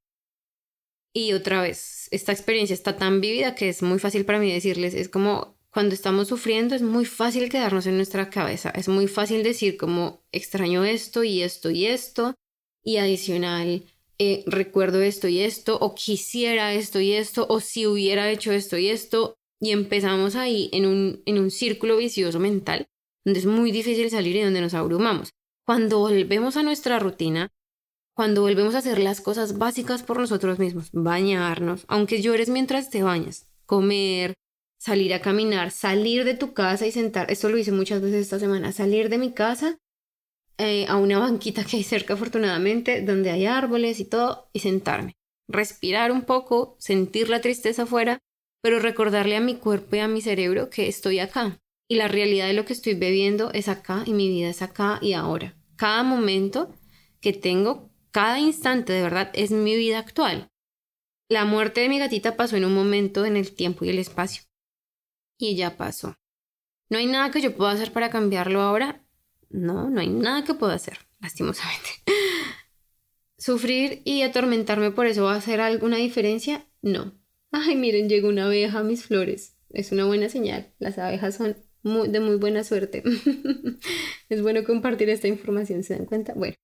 Y 1.14 1.34
otra 1.34 1.62
vez, 1.62 2.08
esta 2.12 2.32
experiencia 2.32 2.74
está 2.74 2.98
tan 2.98 3.22
vívida 3.22 3.56
que 3.56 3.70
es 3.70 3.82
muy 3.82 4.00
fácil 4.00 4.26
para 4.26 4.40
mí 4.40 4.52
decirles, 4.52 4.94
es 4.94 5.10
como 5.10 5.58
cuando 5.72 5.94
estamos 5.94 6.28
sufriendo 6.28 6.76
es 6.76 6.82
muy 6.82 7.06
fácil 7.06 7.50
quedarnos 7.50 7.86
en 7.86 7.98
nuestra 7.98 8.30
cabeza, 8.30 8.72
es 8.72 8.88
muy 8.88 9.08
fácil 9.08 9.44
decir 9.44 9.78
como 9.78 10.24
extraño 10.32 10.84
esto 10.84 11.24
y 11.24 11.42
esto 11.42 11.70
y 11.70 11.86
esto 11.86 12.36
y 12.84 12.98
adicional 12.98 13.84
eh, 14.18 14.44
recuerdo 14.48 15.02
esto 15.02 15.28
y 15.28 15.42
esto 15.42 15.78
o 15.80 15.94
quisiera 15.94 16.74
esto 16.74 17.00
y 17.00 17.14
esto 17.14 17.46
o 17.50 17.60
si 17.60 17.86
hubiera 17.86 18.32
hecho 18.32 18.52
esto 18.52 18.78
y 18.78 18.88
esto 18.88 19.36
y 19.60 19.72
empezamos 19.72 20.36
ahí 20.36 20.70
en 20.74 20.88
un, 20.88 21.22
en 21.26 21.38
un 21.38 21.52
círculo 21.52 21.98
vicioso 21.98 22.40
mental 22.40 22.88
donde 23.28 23.42
es 23.42 23.46
muy 23.46 23.74
difícil 23.74 24.10
salir 24.10 24.38
y 24.38 24.42
donde 24.42 24.62
nos 24.62 24.74
abrumamos. 24.74 25.34
Cuando 25.66 26.00
volvemos 26.00 26.56
a 26.56 26.64
nuestra 26.64 26.98
rutina, 26.98 27.50
cuando 28.14 28.42
volvemos 28.42 28.74
a 28.74 28.78
hacer 28.78 29.00
las 29.00 29.20
cosas 29.20 29.58
básicas 29.58 30.02
por 30.02 30.18
nosotros 30.18 30.60
mismos, 30.60 30.88
bañarnos, 30.94 31.84
aunque 31.90 32.22
llores 32.22 32.48
mientras 32.48 32.90
te 32.90 33.04
bañas, 33.04 33.46
comer, 33.66 34.34
salir 34.80 35.14
a 35.14 35.20
caminar, 35.20 35.72
salir 35.72 36.24
de 36.24 36.36
tu 36.36 36.54
casa 36.54 36.88
y 36.88 36.94
sentar, 36.94 37.30
esto 37.30 37.50
lo 37.50 37.58
hice 37.58 37.74
muchas 37.74 38.02
veces 38.02 38.22
esta 38.22 38.40
semana, 38.40 38.72
salir 38.72 39.10
de 39.10 39.18
mi 39.18 39.34
casa 39.34 39.78
eh, 40.58 40.86
a 40.88 40.96
una 40.96 41.20
banquita 41.20 41.66
que 41.66 41.76
hay 41.76 41.84
cerca 41.84 42.14
afortunadamente, 42.14 43.02
donde 43.02 43.32
hay 43.32 43.46
árboles 43.46 44.00
y 44.00 44.06
todo, 44.06 44.48
y 44.54 44.60
sentarme, 44.60 45.18
respirar 45.50 46.14
un 46.14 46.22
poco, 46.22 46.78
sentir 46.80 47.28
la 47.28 47.42
tristeza 47.42 47.84
afuera, 47.84 48.20
pero 48.62 48.80
recordarle 48.80 49.36
a 49.36 49.42
mi 49.42 49.56
cuerpo 49.56 49.98
y 49.98 50.00
a 50.00 50.08
mi 50.08 50.22
cerebro 50.22 50.70
que 50.70 50.88
estoy 50.88 51.20
acá, 51.20 51.60
y 51.88 51.96
la 51.96 52.08
realidad 52.08 52.48
de 52.48 52.54
lo 52.54 52.66
que 52.66 52.74
estoy 52.74 52.96
bebiendo 52.96 53.52
es 53.54 53.68
acá 53.68 54.04
y 54.06 54.14
mi 54.14 54.28
vida 54.28 54.50
es 54.50 54.62
acá 54.62 55.00
y 55.02 55.14
ahora. 55.14 55.56
Cada 55.76 56.04
momento 56.04 56.76
que 57.22 57.34
tengo, 57.34 57.90
cada 58.12 58.40
instante 58.40 58.94
de 58.94 59.02
verdad 59.02 59.32
es 59.34 59.52
mi 59.52 59.76
vida 59.76 60.00
actual. 60.00 60.50
La 61.30 61.46
muerte 61.46 61.82
de 61.82 61.90
mi 61.90 62.00
gatita 62.00 62.36
pasó 62.36 62.56
en 62.56 62.66
un 62.66 62.74
momento 62.74 63.26
en 63.26 63.38
el 63.38 63.54
tiempo 63.54 63.86
y 63.86 63.90
el 63.90 64.00
espacio. 64.00 64.44
Y 65.38 65.56
ya 65.56 65.78
pasó. 65.78 66.16
¿No 66.90 66.98
hay 66.98 67.06
nada 67.06 67.32
que 67.32 67.42
yo 67.42 67.56
pueda 67.56 67.72
hacer 67.72 67.92
para 67.92 68.10
cambiarlo 68.10 68.62
ahora? 68.62 69.04
No, 69.50 69.90
no 69.90 70.02
hay 70.02 70.10
nada 70.10 70.44
que 70.44 70.54
pueda 70.54 70.74
hacer, 70.74 71.00
lastimosamente. 71.20 71.90
¿Sufrir 73.38 74.02
y 74.04 74.24
atormentarme 74.24 74.92
por 74.92 75.06
eso 75.06 75.26
va 75.26 75.34
a 75.34 75.38
hacer 75.38 75.62
alguna 75.62 75.98
diferencia? 75.98 76.66
No. 76.82 77.14
Ay, 77.52 77.76
miren, 77.76 78.10
llegó 78.10 78.30
una 78.30 78.46
abeja 78.46 78.80
a 78.80 78.84
mis 78.84 79.06
flores. 79.06 79.58
Es 79.70 79.92
una 79.92 80.06
buena 80.06 80.30
señal. 80.30 80.74
Las 80.80 80.98
abejas 80.98 81.36
son 81.36 81.58
de 81.88 82.20
muy 82.20 82.36
buena 82.36 82.64
suerte. 82.64 83.04
es 84.30 84.42
bueno 84.42 84.64
compartir 84.64 85.10
esta 85.10 85.28
información, 85.28 85.84
¿se 85.84 85.96
dan 85.96 86.06
cuenta? 86.06 86.34
Bueno, 86.36 86.56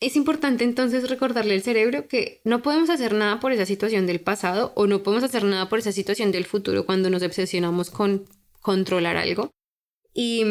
es 0.00 0.14
importante 0.16 0.64
entonces 0.64 1.08
recordarle 1.08 1.54
al 1.54 1.62
cerebro 1.62 2.06
que 2.06 2.40
no 2.44 2.62
podemos 2.62 2.90
hacer 2.90 3.14
nada 3.14 3.40
por 3.40 3.52
esa 3.52 3.64
situación 3.64 4.06
del 4.06 4.20
pasado 4.20 4.72
o 4.76 4.86
no 4.86 5.02
podemos 5.02 5.24
hacer 5.24 5.44
nada 5.44 5.68
por 5.68 5.78
esa 5.78 5.92
situación 5.92 6.32
del 6.32 6.44
futuro 6.44 6.84
cuando 6.84 7.08
nos 7.08 7.22
obsesionamos 7.22 7.90
con 7.90 8.26
controlar 8.60 9.16
algo. 9.16 9.50
Y 10.12 10.44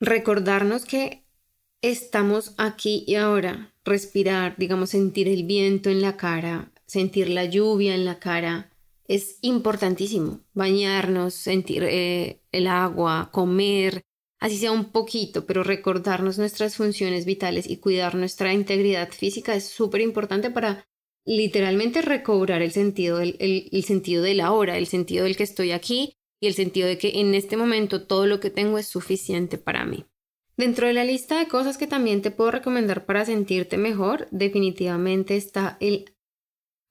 recordarnos 0.00 0.84
que 0.84 1.24
estamos 1.82 2.54
aquí 2.58 3.04
y 3.06 3.16
ahora, 3.16 3.72
respirar, 3.84 4.56
digamos, 4.56 4.90
sentir 4.90 5.28
el 5.28 5.44
viento 5.44 5.90
en 5.90 6.00
la 6.00 6.16
cara, 6.16 6.70
sentir 6.86 7.28
la 7.28 7.44
lluvia 7.44 7.94
en 7.94 8.04
la 8.04 8.18
cara, 8.18 8.70
es 9.08 9.38
importantísimo. 9.42 10.40
Bañarnos, 10.54 11.34
sentir 11.34 11.84
eh, 11.84 12.40
el 12.52 12.66
agua, 12.66 13.30
comer, 13.32 14.02
así 14.38 14.56
sea 14.56 14.72
un 14.72 14.86
poquito, 14.92 15.46
pero 15.46 15.62
recordarnos 15.62 16.38
nuestras 16.38 16.76
funciones 16.76 17.24
vitales 17.24 17.68
y 17.68 17.78
cuidar 17.78 18.14
nuestra 18.14 18.52
integridad 18.52 19.10
física 19.10 19.54
es 19.54 19.68
súper 19.68 20.00
importante 20.00 20.50
para 20.50 20.86
literalmente 21.24 22.02
recobrar 22.02 22.62
el 22.62 22.70
sentido, 22.72 23.18
del, 23.18 23.36
el, 23.40 23.84
sentido 23.84 24.22
de 24.22 24.34
la 24.34 24.52
hora, 24.52 24.78
el 24.78 24.86
sentido 24.86 25.24
del 25.24 25.36
que 25.36 25.42
estoy 25.42 25.72
aquí 25.72 26.14
y 26.40 26.46
el 26.46 26.54
sentido 26.54 26.86
de 26.86 26.98
que 26.98 27.20
en 27.20 27.34
este 27.34 27.56
momento 27.56 28.06
todo 28.06 28.26
lo 28.26 28.38
que 28.38 28.50
tengo 28.50 28.78
es 28.78 28.86
suficiente 28.86 29.58
para 29.58 29.84
mí. 29.84 30.04
Dentro 30.56 30.86
de 30.86 30.94
la 30.94 31.04
lista 31.04 31.38
de 31.38 31.48
cosas 31.48 31.76
que 31.76 31.86
también 31.86 32.22
te 32.22 32.30
puedo 32.30 32.50
recomendar 32.50 33.04
para 33.04 33.24
sentirte 33.24 33.76
mejor, 33.76 34.28
definitivamente 34.30 35.36
está 35.36 35.76
el 35.80 36.14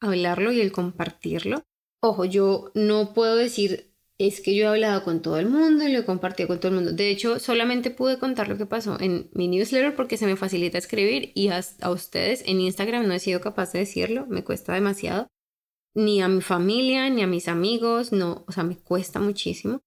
hablarlo 0.01 0.51
y 0.51 0.62
el 0.62 0.71
compartirlo. 0.71 1.63
Ojo, 2.08 2.24
yo 2.24 2.70
no 2.76 3.15
puedo 3.15 3.36
decir 3.36 3.91
es 4.20 4.39
que 4.39 4.56
yo 4.56 4.65
he 4.65 4.68
hablado 4.68 5.04
con 5.04 5.24
todo 5.24 5.39
el 5.39 5.50
mundo 5.50 5.86
y 5.86 5.91
lo 5.91 5.98
he 5.98 6.06
compartido 6.06 6.48
con 6.48 6.60
todo 6.60 6.70
el 6.70 6.76
mundo. 6.76 6.91
De 6.91 7.10
hecho, 7.10 7.39
solamente 7.39 7.89
pude 7.89 8.20
contar 8.20 8.48
lo 8.48 8.60
que 8.60 8.68
pasó 8.68 9.00
en 9.02 9.28
mi 9.34 9.48
newsletter 9.48 9.96
porque 9.96 10.15
se 10.18 10.28
me 10.28 10.36
facilita 10.36 10.78
escribir 10.78 11.32
y 11.34 11.48
a, 11.48 11.63
ustedes 11.89 12.44
en 12.46 12.62
Instagram 12.62 13.08
no 13.08 13.15
he 13.15 13.20
sido 13.20 13.41
capaz 13.41 13.72
de 13.74 13.80
decirlo, 13.80 14.28
me 14.28 14.44
cuesta 14.44 14.76
demasiado. 14.76 15.30
Ni 15.96 16.22
a 16.22 16.28
mi 16.28 16.41
familia, 16.41 17.10
ni 17.10 17.24
a 17.24 17.28
mis 17.28 17.48
amigos, 17.48 18.12
no, 18.12 18.46
o 18.48 18.52
sea, 18.52 18.63
me 18.63 18.78
cuesta 18.78 19.20
muchísimo. 19.20 19.80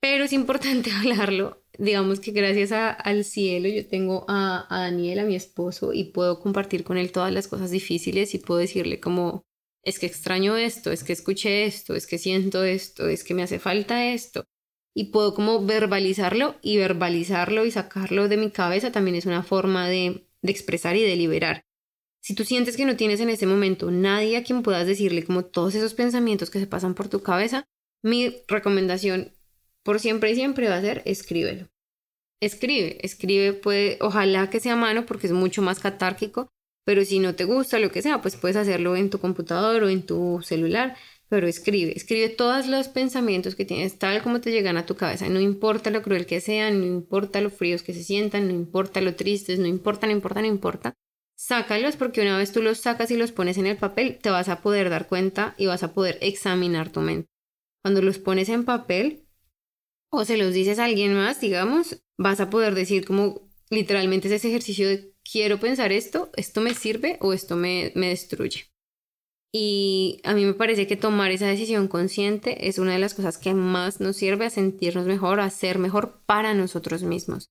Pero 0.00 0.22
es 0.22 0.32
importante 0.32 0.92
hablarlo. 0.96 1.64
Digamos 1.78 2.20
que 2.20 2.30
gracias 2.30 2.70
al 2.70 3.24
cielo 3.24 3.68
yo 3.68 3.88
tengo 3.88 4.24
a, 4.28 4.72
a 4.72 4.82
Daniel, 4.82 5.18
a 5.18 5.24
mi 5.24 5.34
esposo, 5.34 5.92
y 5.92 6.04
puedo 6.12 6.38
compartir 6.38 6.84
con 6.84 6.96
él 6.96 7.10
todas 7.10 7.32
las 7.32 7.48
cosas 7.48 7.72
difíciles 7.72 8.36
y 8.36 8.38
puedo 8.38 8.60
decirle 8.60 9.00
como 9.00 9.42
es 9.84 9.98
que 9.98 10.06
extraño 10.06 10.56
esto, 10.56 10.92
es 10.92 11.04
que 11.04 11.12
escuché 11.12 11.64
esto, 11.64 11.94
es 11.94 12.06
que 12.06 12.18
siento 12.18 12.64
esto, 12.64 13.08
es 13.08 13.24
que 13.24 13.34
me 13.34 13.42
hace 13.42 13.58
falta 13.58 14.12
esto. 14.12 14.44
Y 14.94 15.12
puedo 15.12 15.34
como 15.34 15.64
verbalizarlo 15.64 16.56
y 16.62 16.76
verbalizarlo 16.76 17.64
y 17.64 17.70
sacarlo 17.70 18.28
de 18.28 18.36
mi 18.36 18.50
cabeza 18.50 18.92
también 18.92 19.16
es 19.16 19.26
una 19.26 19.42
forma 19.42 19.88
de, 19.88 20.26
de 20.42 20.52
expresar 20.52 20.96
y 20.96 21.02
de 21.02 21.16
liberar. 21.16 21.62
Si 22.22 22.34
tú 22.34 22.44
sientes 22.44 22.76
que 22.76 22.84
no 22.84 22.96
tienes 22.96 23.20
en 23.20 23.30
ese 23.30 23.46
momento 23.46 23.90
nadie 23.90 24.36
a 24.36 24.44
quien 24.44 24.62
puedas 24.62 24.86
decirle 24.86 25.24
como 25.24 25.44
todos 25.44 25.74
esos 25.74 25.94
pensamientos 25.94 26.50
que 26.50 26.60
se 26.60 26.66
pasan 26.66 26.94
por 26.94 27.08
tu 27.08 27.22
cabeza, 27.22 27.64
mi 28.02 28.42
recomendación 28.48 29.32
por 29.82 30.00
siempre 30.00 30.32
y 30.32 30.34
siempre 30.34 30.68
va 30.68 30.76
a 30.76 30.82
ser 30.82 31.02
escríbelo. 31.06 31.68
Escribe, 32.40 32.98
escribe, 33.02 33.52
puede, 33.52 33.98
ojalá 34.00 34.50
que 34.50 34.60
sea 34.60 34.74
a 34.74 34.76
mano 34.76 35.06
porque 35.06 35.26
es 35.26 35.32
mucho 35.32 35.62
más 35.62 35.78
catárquico, 35.78 36.50
pero 36.84 37.04
si 37.04 37.18
no 37.18 37.34
te 37.34 37.44
gusta 37.44 37.78
lo 37.78 37.90
que 37.90 38.02
sea, 38.02 38.22
pues 38.22 38.36
puedes 38.36 38.56
hacerlo 38.56 38.96
en 38.96 39.10
tu 39.10 39.18
computador 39.18 39.82
o 39.82 39.88
en 39.88 40.02
tu 40.04 40.40
celular, 40.42 40.96
pero 41.28 41.46
escribe, 41.46 41.96
escribe 41.96 42.28
todos 42.28 42.66
los 42.66 42.88
pensamientos 42.88 43.54
que 43.54 43.64
tienes, 43.64 43.98
tal 43.98 44.22
como 44.22 44.40
te 44.40 44.50
llegan 44.50 44.76
a 44.76 44.86
tu 44.86 44.96
cabeza, 44.96 45.28
no 45.28 45.40
importa 45.40 45.90
lo 45.90 46.02
cruel 46.02 46.26
que 46.26 46.40
sean, 46.40 46.80
no 46.80 46.86
importa 46.86 47.40
lo 47.40 47.50
fríos 47.50 47.82
que 47.82 47.94
se 47.94 48.02
sientan, 48.02 48.48
no 48.48 48.52
importa 48.52 49.00
lo 49.00 49.14
tristes, 49.14 49.58
no 49.58 49.66
importa, 49.66 50.06
no 50.06 50.12
importa, 50.12 50.40
no 50.40 50.48
importa, 50.48 50.94
sácalos 51.36 51.96
porque 51.96 52.20
una 52.20 52.36
vez 52.36 52.52
tú 52.52 52.62
los 52.62 52.80
sacas 52.80 53.10
y 53.10 53.16
los 53.16 53.32
pones 53.32 53.58
en 53.58 53.66
el 53.66 53.76
papel, 53.76 54.18
te 54.20 54.30
vas 54.30 54.48
a 54.48 54.60
poder 54.60 54.90
dar 54.90 55.06
cuenta 55.08 55.54
y 55.56 55.66
vas 55.66 55.82
a 55.82 55.94
poder 55.94 56.18
examinar 56.20 56.90
tu 56.90 57.00
mente. 57.00 57.28
Cuando 57.82 58.02
los 58.02 58.18
pones 58.18 58.48
en 58.48 58.64
papel 58.64 59.22
o 60.10 60.24
se 60.24 60.36
los 60.36 60.52
dices 60.52 60.78
a 60.78 60.84
alguien 60.84 61.14
más, 61.14 61.40
digamos, 61.40 62.02
vas 62.18 62.40
a 62.40 62.50
poder 62.50 62.74
decir 62.74 63.06
como 63.06 63.49
literalmente 63.70 64.28
es 64.28 64.34
ese 64.34 64.48
ejercicio 64.48 64.88
de 64.88 65.14
quiero 65.22 65.58
pensar 65.58 65.92
esto, 65.92 66.30
esto 66.36 66.60
me 66.60 66.74
sirve 66.74 67.16
o 67.20 67.32
esto 67.32 67.56
me, 67.56 67.92
me 67.94 68.08
destruye. 68.08 68.66
Y 69.52 70.20
a 70.24 70.34
mí 70.34 70.44
me 70.44 70.54
parece 70.54 70.86
que 70.86 70.96
tomar 70.96 71.32
esa 71.32 71.46
decisión 71.46 71.88
consciente 71.88 72.68
es 72.68 72.78
una 72.78 72.92
de 72.92 73.00
las 73.00 73.14
cosas 73.14 73.38
que 73.38 73.52
más 73.54 74.00
nos 74.00 74.16
sirve 74.16 74.46
a 74.46 74.50
sentirnos 74.50 75.06
mejor, 75.06 75.40
a 75.40 75.50
ser 75.50 75.78
mejor 75.78 76.20
para 76.26 76.54
nosotros 76.54 77.02
mismos. 77.02 77.50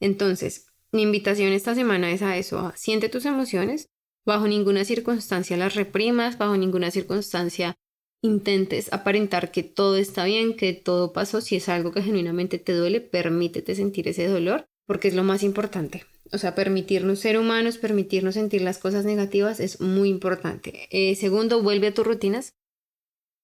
Entonces, 0.00 0.66
mi 0.90 1.02
invitación 1.02 1.52
esta 1.52 1.74
semana 1.74 2.10
es 2.10 2.22
a 2.22 2.36
eso, 2.36 2.72
siente 2.74 3.08
tus 3.08 3.24
emociones, 3.26 3.88
bajo 4.24 4.48
ninguna 4.48 4.84
circunstancia 4.84 5.56
las 5.56 5.74
reprimas, 5.74 6.38
bajo 6.38 6.56
ninguna 6.56 6.90
circunstancia 6.90 7.76
intentes 8.20 8.92
aparentar 8.92 9.52
que 9.52 9.62
todo 9.62 9.96
está 9.96 10.24
bien, 10.24 10.56
que 10.56 10.72
todo 10.72 11.12
pasó, 11.12 11.40
si 11.40 11.56
es 11.56 11.68
algo 11.68 11.92
que 11.92 12.02
genuinamente 12.02 12.58
te 12.58 12.72
duele, 12.72 13.00
permítete 13.00 13.74
sentir 13.74 14.08
ese 14.08 14.26
dolor, 14.26 14.68
porque 14.88 15.08
es 15.08 15.14
lo 15.14 15.22
más 15.22 15.42
importante. 15.42 16.06
O 16.32 16.38
sea, 16.38 16.54
permitirnos 16.54 17.20
ser 17.20 17.38
humanos, 17.38 17.76
permitirnos 17.76 18.34
sentir 18.34 18.62
las 18.62 18.78
cosas 18.78 19.04
negativas 19.04 19.60
es 19.60 19.82
muy 19.82 20.08
importante. 20.08 20.88
Eh, 20.90 21.14
segundo, 21.14 21.62
vuelve 21.62 21.88
a 21.88 21.94
tus 21.94 22.06
rutinas. 22.06 22.54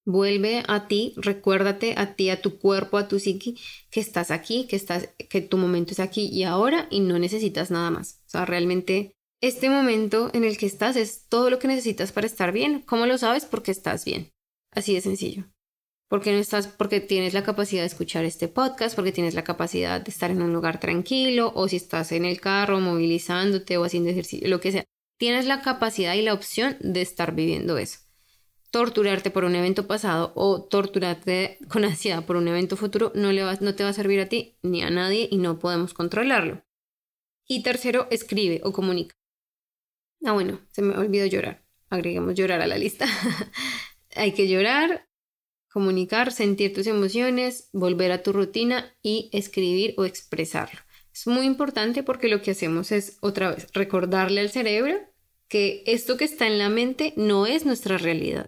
Vuelve 0.06 0.62
a 0.66 0.88
ti, 0.88 1.12
recuérdate 1.16 1.94
a 1.96 2.14
ti, 2.14 2.30
a 2.30 2.40
tu 2.40 2.58
cuerpo, 2.58 2.96
a 2.96 3.08
tu 3.08 3.18
psiqui, 3.18 3.58
que 3.90 4.00
estás 4.00 4.30
aquí, 4.30 4.66
que, 4.66 4.76
estás, 4.76 5.10
que 5.30 5.42
tu 5.42 5.58
momento 5.58 5.92
es 5.92 6.00
aquí 6.00 6.26
y 6.26 6.44
ahora 6.44 6.88
y 6.90 7.00
no 7.00 7.18
necesitas 7.18 7.70
nada 7.70 7.90
más. 7.90 8.20
O 8.26 8.30
sea, 8.30 8.44
realmente 8.46 9.14
este 9.42 9.68
momento 9.68 10.30
en 10.32 10.44
el 10.44 10.56
que 10.56 10.66
estás 10.66 10.96
es 10.96 11.26
todo 11.28 11.50
lo 11.50 11.58
que 11.58 11.68
necesitas 11.68 12.12
para 12.12 12.26
estar 12.26 12.52
bien. 12.52 12.80
¿Cómo 12.86 13.04
lo 13.04 13.18
sabes? 13.18 13.44
Porque 13.44 13.70
estás 13.70 14.04
bien. 14.06 14.30
Así 14.72 14.94
de 14.94 15.02
sencillo 15.02 15.53
porque 16.08 16.32
no 16.32 16.38
estás, 16.38 16.68
porque 16.68 17.00
tienes 17.00 17.34
la 17.34 17.42
capacidad 17.42 17.82
de 17.82 17.86
escuchar 17.86 18.24
este 18.24 18.48
podcast, 18.48 18.94
porque 18.94 19.12
tienes 19.12 19.34
la 19.34 19.44
capacidad 19.44 20.00
de 20.00 20.10
estar 20.10 20.30
en 20.30 20.42
un 20.42 20.52
lugar 20.52 20.80
tranquilo, 20.80 21.52
o 21.54 21.68
si 21.68 21.76
estás 21.76 22.12
en 22.12 22.24
el 22.24 22.40
carro 22.40 22.80
movilizándote 22.80 23.76
o 23.78 23.84
haciendo 23.84 24.10
ejercicio, 24.10 24.48
lo 24.48 24.60
que 24.60 24.72
sea. 24.72 24.84
Tienes 25.18 25.46
la 25.46 25.62
capacidad 25.62 26.14
y 26.14 26.22
la 26.22 26.34
opción 26.34 26.76
de 26.80 27.02
estar 27.02 27.34
viviendo 27.34 27.78
eso. 27.78 28.00
Torturarte 28.70 29.30
por 29.30 29.44
un 29.44 29.54
evento 29.54 29.86
pasado 29.86 30.32
o 30.34 30.64
torturarte 30.64 31.58
con 31.68 31.84
ansiedad 31.84 32.26
por 32.26 32.36
un 32.36 32.48
evento 32.48 32.76
futuro 32.76 33.12
no, 33.14 33.30
le 33.30 33.44
va, 33.44 33.56
no 33.60 33.74
te 33.74 33.84
va 33.84 33.90
a 33.90 33.94
servir 33.94 34.20
a 34.20 34.28
ti 34.28 34.58
ni 34.62 34.82
a 34.82 34.90
nadie 34.90 35.28
y 35.30 35.38
no 35.38 35.58
podemos 35.60 35.94
controlarlo. 35.94 36.64
Y 37.46 37.62
tercero, 37.62 38.08
escribe 38.10 38.60
o 38.64 38.72
comunica. 38.72 39.14
Ah, 40.24 40.32
bueno, 40.32 40.60
se 40.72 40.82
me 40.82 40.96
olvidó 40.96 41.26
llorar. 41.26 41.62
Agreguemos 41.90 42.34
llorar 42.34 42.62
a 42.62 42.66
la 42.66 42.78
lista. 42.78 43.06
Hay 44.16 44.32
que 44.32 44.48
llorar, 44.48 45.06
comunicar, 45.74 46.30
sentir 46.30 46.72
tus 46.72 46.86
emociones, 46.86 47.68
volver 47.72 48.12
a 48.12 48.22
tu 48.22 48.32
rutina 48.32 48.94
y 49.02 49.28
escribir 49.32 49.92
o 49.96 50.04
expresarlo. 50.04 50.78
Es 51.12 51.26
muy 51.26 51.46
importante 51.46 52.04
porque 52.04 52.28
lo 52.28 52.42
que 52.42 52.52
hacemos 52.52 52.92
es 52.92 53.18
otra 53.20 53.50
vez 53.50 53.66
recordarle 53.72 54.40
al 54.40 54.50
cerebro 54.50 55.00
que 55.48 55.82
esto 55.86 56.16
que 56.16 56.26
está 56.26 56.46
en 56.46 56.58
la 56.58 56.68
mente 56.68 57.12
no 57.16 57.46
es 57.46 57.66
nuestra 57.66 57.98
realidad. 57.98 58.46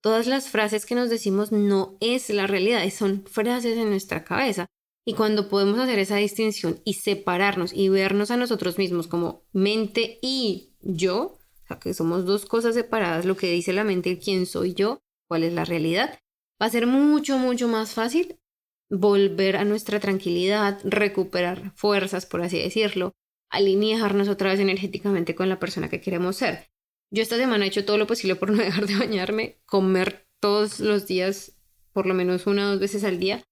Todas 0.00 0.26
las 0.26 0.48
frases 0.48 0.86
que 0.86 0.94
nos 0.94 1.10
decimos 1.10 1.52
no 1.52 1.98
es 2.00 2.30
la 2.30 2.46
realidad, 2.46 2.88
son 2.88 3.26
frases 3.26 3.76
en 3.76 3.90
nuestra 3.90 4.24
cabeza. 4.24 4.64
Y 5.04 5.12
cuando 5.12 5.50
podemos 5.50 5.78
hacer 5.78 5.98
esa 5.98 6.16
distinción 6.16 6.80
y 6.86 6.94
separarnos 6.94 7.74
y 7.74 7.90
vernos 7.90 8.30
a 8.30 8.38
nosotros 8.38 8.78
mismos 8.78 9.08
como 9.08 9.42
mente 9.52 10.18
y 10.22 10.70
yo, 10.80 11.38
o 11.64 11.66
sea, 11.68 11.78
que 11.78 11.92
somos 11.92 12.24
dos 12.24 12.46
cosas 12.46 12.74
separadas, 12.74 13.26
lo 13.26 13.36
que 13.36 13.50
dice 13.50 13.74
la 13.74 13.84
mente, 13.84 14.18
quién 14.18 14.46
soy 14.46 14.72
yo, 14.72 15.02
cuál 15.28 15.42
es 15.42 15.52
la 15.52 15.66
realidad, 15.66 16.18
va 16.62 16.66
a 16.66 16.70
ser 16.70 16.86
mucho, 16.86 17.38
mucho 17.38 17.66
más 17.66 17.92
fácil 17.92 18.38
volver 18.88 19.56
a 19.56 19.64
nuestra 19.64 19.98
tranquilidad, 19.98 20.78
recuperar 20.84 21.72
fuerzas, 21.74 22.24
por 22.24 22.42
así 22.42 22.58
decirlo, 22.58 23.12
alinearnos 23.50 24.28
otra 24.28 24.50
vez 24.50 24.60
energéticamente 24.60 25.34
con 25.34 25.48
la 25.48 25.58
persona 25.58 25.88
que 25.88 26.00
queremos 26.00 26.36
ser. 26.36 26.68
Yo 27.10 27.22
esta 27.22 27.36
semana 27.36 27.64
he 27.64 27.68
hecho 27.68 27.84
todo 27.84 27.98
lo 27.98 28.06
posible 28.06 28.36
por 28.36 28.50
no 28.52 28.62
dejar 28.62 28.86
de 28.86 28.96
bañarme, 28.96 29.56
comer 29.66 30.26
todos 30.40 30.78
los 30.78 31.06
días, 31.06 31.52
por 31.92 32.06
lo 32.06 32.14
menos 32.14 32.46
una 32.46 32.66
o 32.66 32.70
dos 32.70 32.80
veces 32.80 33.02
al 33.02 33.18
día, 33.18 33.42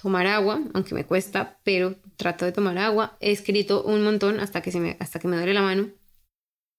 tomar 0.00 0.26
agua, 0.26 0.62
aunque 0.72 0.94
me 0.94 1.04
cuesta, 1.04 1.58
pero 1.62 1.96
trato 2.16 2.44
de 2.46 2.52
tomar 2.52 2.78
agua. 2.78 3.18
He 3.20 3.32
escrito 3.32 3.82
un 3.82 4.02
montón 4.02 4.40
hasta 4.40 4.62
que, 4.62 4.72
se 4.72 4.80
me, 4.80 4.96
hasta 4.98 5.18
que 5.18 5.28
me 5.28 5.36
duele 5.36 5.52
la 5.52 5.62
mano 5.62 5.90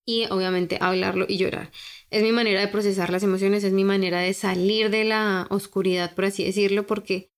y 0.07 0.25
obviamente 0.31 0.77
hablarlo 0.79 1.25
y 1.27 1.37
llorar. 1.37 1.69
Es 2.09 2.23
mi 2.23 2.31
manera 2.31 2.61
de 2.61 2.69
procesar 2.69 3.09
las 3.11 3.23
emociones, 3.23 3.63
es 3.65 3.73
mi 3.73 3.83
manera 3.83 4.21
de 4.21 4.33
salir 4.33 4.89
de 4.89 5.03
la 5.03 5.45
oscuridad, 5.49 6.15
por 6.15 6.25
así 6.25 6.45
decirlo, 6.45 6.87
porque 6.87 7.29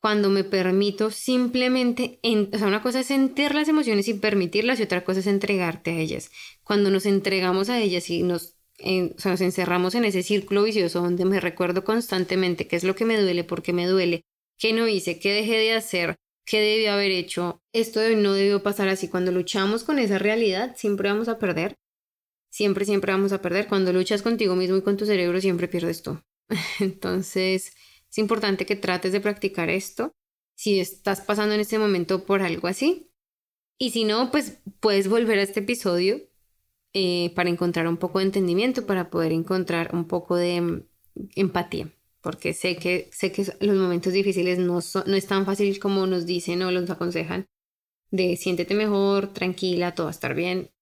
cuando 0.00 0.28
me 0.28 0.42
permito 0.42 1.12
simplemente, 1.12 2.18
o 2.52 2.58
sea, 2.58 2.66
una 2.66 2.82
cosa 2.82 3.00
es 3.00 3.06
sentir 3.06 3.54
las 3.54 3.68
emociones 3.68 4.08
y 4.08 4.14
permitirlas 4.14 4.80
y 4.80 4.82
otra 4.82 5.04
cosa 5.04 5.20
es 5.20 5.28
entregarte 5.28 5.92
a 5.92 5.98
ellas. 5.98 6.30
Cuando 6.64 6.90
nos 6.90 7.06
entregamos 7.06 7.68
a 7.68 7.80
ellas 7.80 8.10
y 8.10 8.24
nos, 8.24 8.56
nos 8.84 9.40
encerramos 9.40 9.94
en 9.94 10.04
ese 10.04 10.24
círculo 10.24 10.64
vicioso 10.64 11.00
donde 11.00 11.24
me 11.24 11.40
recuerdo 11.40 11.84
constantemente 11.84 12.66
qué 12.66 12.74
es 12.74 12.84
lo 12.84 12.96
que 12.96 13.04
me 13.04 13.20
duele, 13.20 13.44
por 13.44 13.62
qué 13.62 13.72
me 13.72 13.86
duele, 13.86 14.24
qué 14.58 14.72
no 14.72 14.88
hice, 14.88 15.20
qué 15.20 15.32
dejé 15.32 15.56
de 15.56 15.74
hacer, 15.74 16.16
qué 16.44 16.60
debí 16.60 16.86
haber 16.86 17.12
hecho, 17.12 17.60
esto 17.72 18.00
no 18.16 18.32
debió 18.32 18.60
pasar 18.64 18.88
así. 18.88 19.06
Cuando 19.06 19.30
luchamos 19.30 19.84
con 19.84 20.00
esa 20.00 20.18
realidad, 20.18 20.74
siempre 20.76 21.10
vamos 21.10 21.28
a 21.28 21.38
perder 21.38 21.76
siempre, 22.58 22.84
siempre 22.84 23.12
vamos 23.12 23.32
a 23.32 23.40
perder. 23.40 23.68
Cuando 23.68 23.92
luchas 23.92 24.22
contigo 24.22 24.56
mismo 24.56 24.76
y 24.76 24.82
con 24.82 24.96
tu 24.96 25.06
cerebro, 25.06 25.40
siempre 25.40 25.68
pierdes 25.68 26.02
tú. 26.02 26.20
Entonces, 26.80 27.72
es 28.10 28.18
importante 28.18 28.66
que 28.66 28.74
trates 28.74 29.12
de 29.12 29.20
practicar 29.20 29.70
esto 29.70 30.12
si 30.56 30.80
estás 30.80 31.20
pasando 31.20 31.54
en 31.54 31.60
este 31.60 31.78
momento 31.78 32.24
por 32.24 32.42
algo 32.42 32.66
así. 32.66 33.12
Y 33.78 33.90
si 33.90 34.02
no, 34.02 34.32
pues 34.32 34.58
puedes 34.80 35.06
volver 35.06 35.38
a 35.38 35.42
este 35.42 35.60
episodio 35.60 36.20
eh, 36.94 37.32
para 37.36 37.48
encontrar 37.48 37.86
un 37.86 37.96
poco 37.96 38.18
de 38.18 38.24
entendimiento, 38.24 38.86
para 38.86 39.08
poder 39.08 39.30
encontrar 39.30 39.94
un 39.94 40.08
poco 40.08 40.34
de 40.34 40.60
mm, 40.60 40.82
empatía. 41.36 41.88
Porque 42.20 42.54
sé 42.54 42.76
que, 42.76 43.08
sé 43.12 43.30
que 43.30 43.46
los 43.60 43.76
momentos 43.76 44.12
difíciles 44.12 44.58
no, 44.58 44.80
no 45.06 45.14
es 45.14 45.26
tan 45.28 45.46
fácil 45.46 45.78
como 45.78 46.08
nos 46.08 46.26
dicen 46.26 46.60
o 46.62 46.72
nos 46.72 46.90
aconsejan 46.90 47.46
de 48.10 48.36
siéntete 48.36 48.74
mejor, 48.74 49.32
tranquila, 49.32 49.94
todo 49.94 50.06
va 50.06 50.10
a 50.10 50.18
estar 50.18 50.34
bien. 50.34 50.72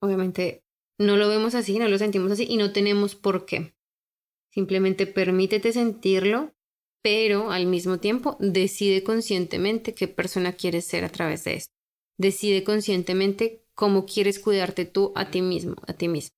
Obviamente 0.00 0.64
no 1.00 1.16
lo 1.16 1.30
vemos 1.30 1.54
así, 1.54 1.78
no 1.78 1.88
lo 1.88 1.96
sentimos 1.96 2.30
así 2.30 2.46
y 2.46 2.58
no 2.58 2.72
tenemos 2.72 3.14
por 3.14 3.46
qué. 3.46 3.72
Simplemente 4.52 5.06
permítete 5.06 5.72
sentirlo, 5.72 6.52
pero 7.02 7.52
al 7.52 7.64
mismo 7.64 7.98
tiempo 7.98 8.36
decide 8.38 9.02
conscientemente 9.02 9.94
qué 9.94 10.08
persona 10.08 10.52
quieres 10.52 10.84
ser 10.84 11.04
a 11.04 11.08
través 11.08 11.44
de 11.44 11.54
esto. 11.54 11.72
Decide 12.18 12.64
conscientemente 12.64 13.64
cómo 13.74 14.04
quieres 14.04 14.38
cuidarte 14.38 14.84
tú 14.84 15.12
a 15.14 15.30
ti 15.30 15.40
mismo, 15.40 15.76
a 15.86 15.94
ti 15.94 16.08
mismo. 16.08 16.36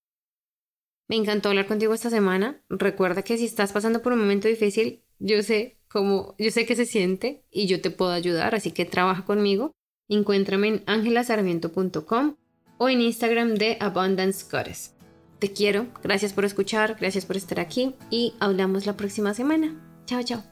Me 1.09 1.17
encantó 1.17 1.49
hablar 1.49 1.67
contigo 1.67 1.93
esta 1.93 2.11
semana. 2.11 2.65
Recuerda 2.69 3.23
que 3.23 3.39
si 3.39 3.47
estás 3.47 3.73
pasando 3.73 4.01
por 4.01 4.13
un 4.13 4.21
momento 4.21 4.47
difícil, 4.47 5.03
yo 5.19 5.43
sé 5.43 5.77
cómo, 5.89 6.37
yo 6.39 6.53
sé 6.53 6.67
que 6.67 6.77
se 6.77 6.87
siente 6.87 7.43
y 7.51 7.67
yo 7.67 7.81
te 7.81 7.91
puedo 7.91 8.13
ayudar, 8.13 8.55
así 8.55 8.71
que 8.71 8.85
trabaja 8.85 9.25
conmigo. 9.25 9.73
Encuéntrame 10.09 10.69
en 10.69 10.83
angelasarmiento.com 10.87 12.37
o 12.83 12.89
en 12.89 13.01
Instagram 13.01 13.55
de 13.55 13.77
Abundance 13.79 14.45
Goddess. 14.51 14.93
Te 15.39 15.53
quiero, 15.53 15.87
gracias 16.03 16.33
por 16.33 16.45
escuchar, 16.45 16.97
gracias 16.99 17.25
por 17.25 17.37
estar 17.37 17.61
aquí 17.61 17.95
y 18.11 18.35
hablamos 18.41 18.87
la 18.87 18.97
próxima 18.97 19.35
semana. 19.35 19.77
Chao, 20.05 20.25
chao. 20.25 20.52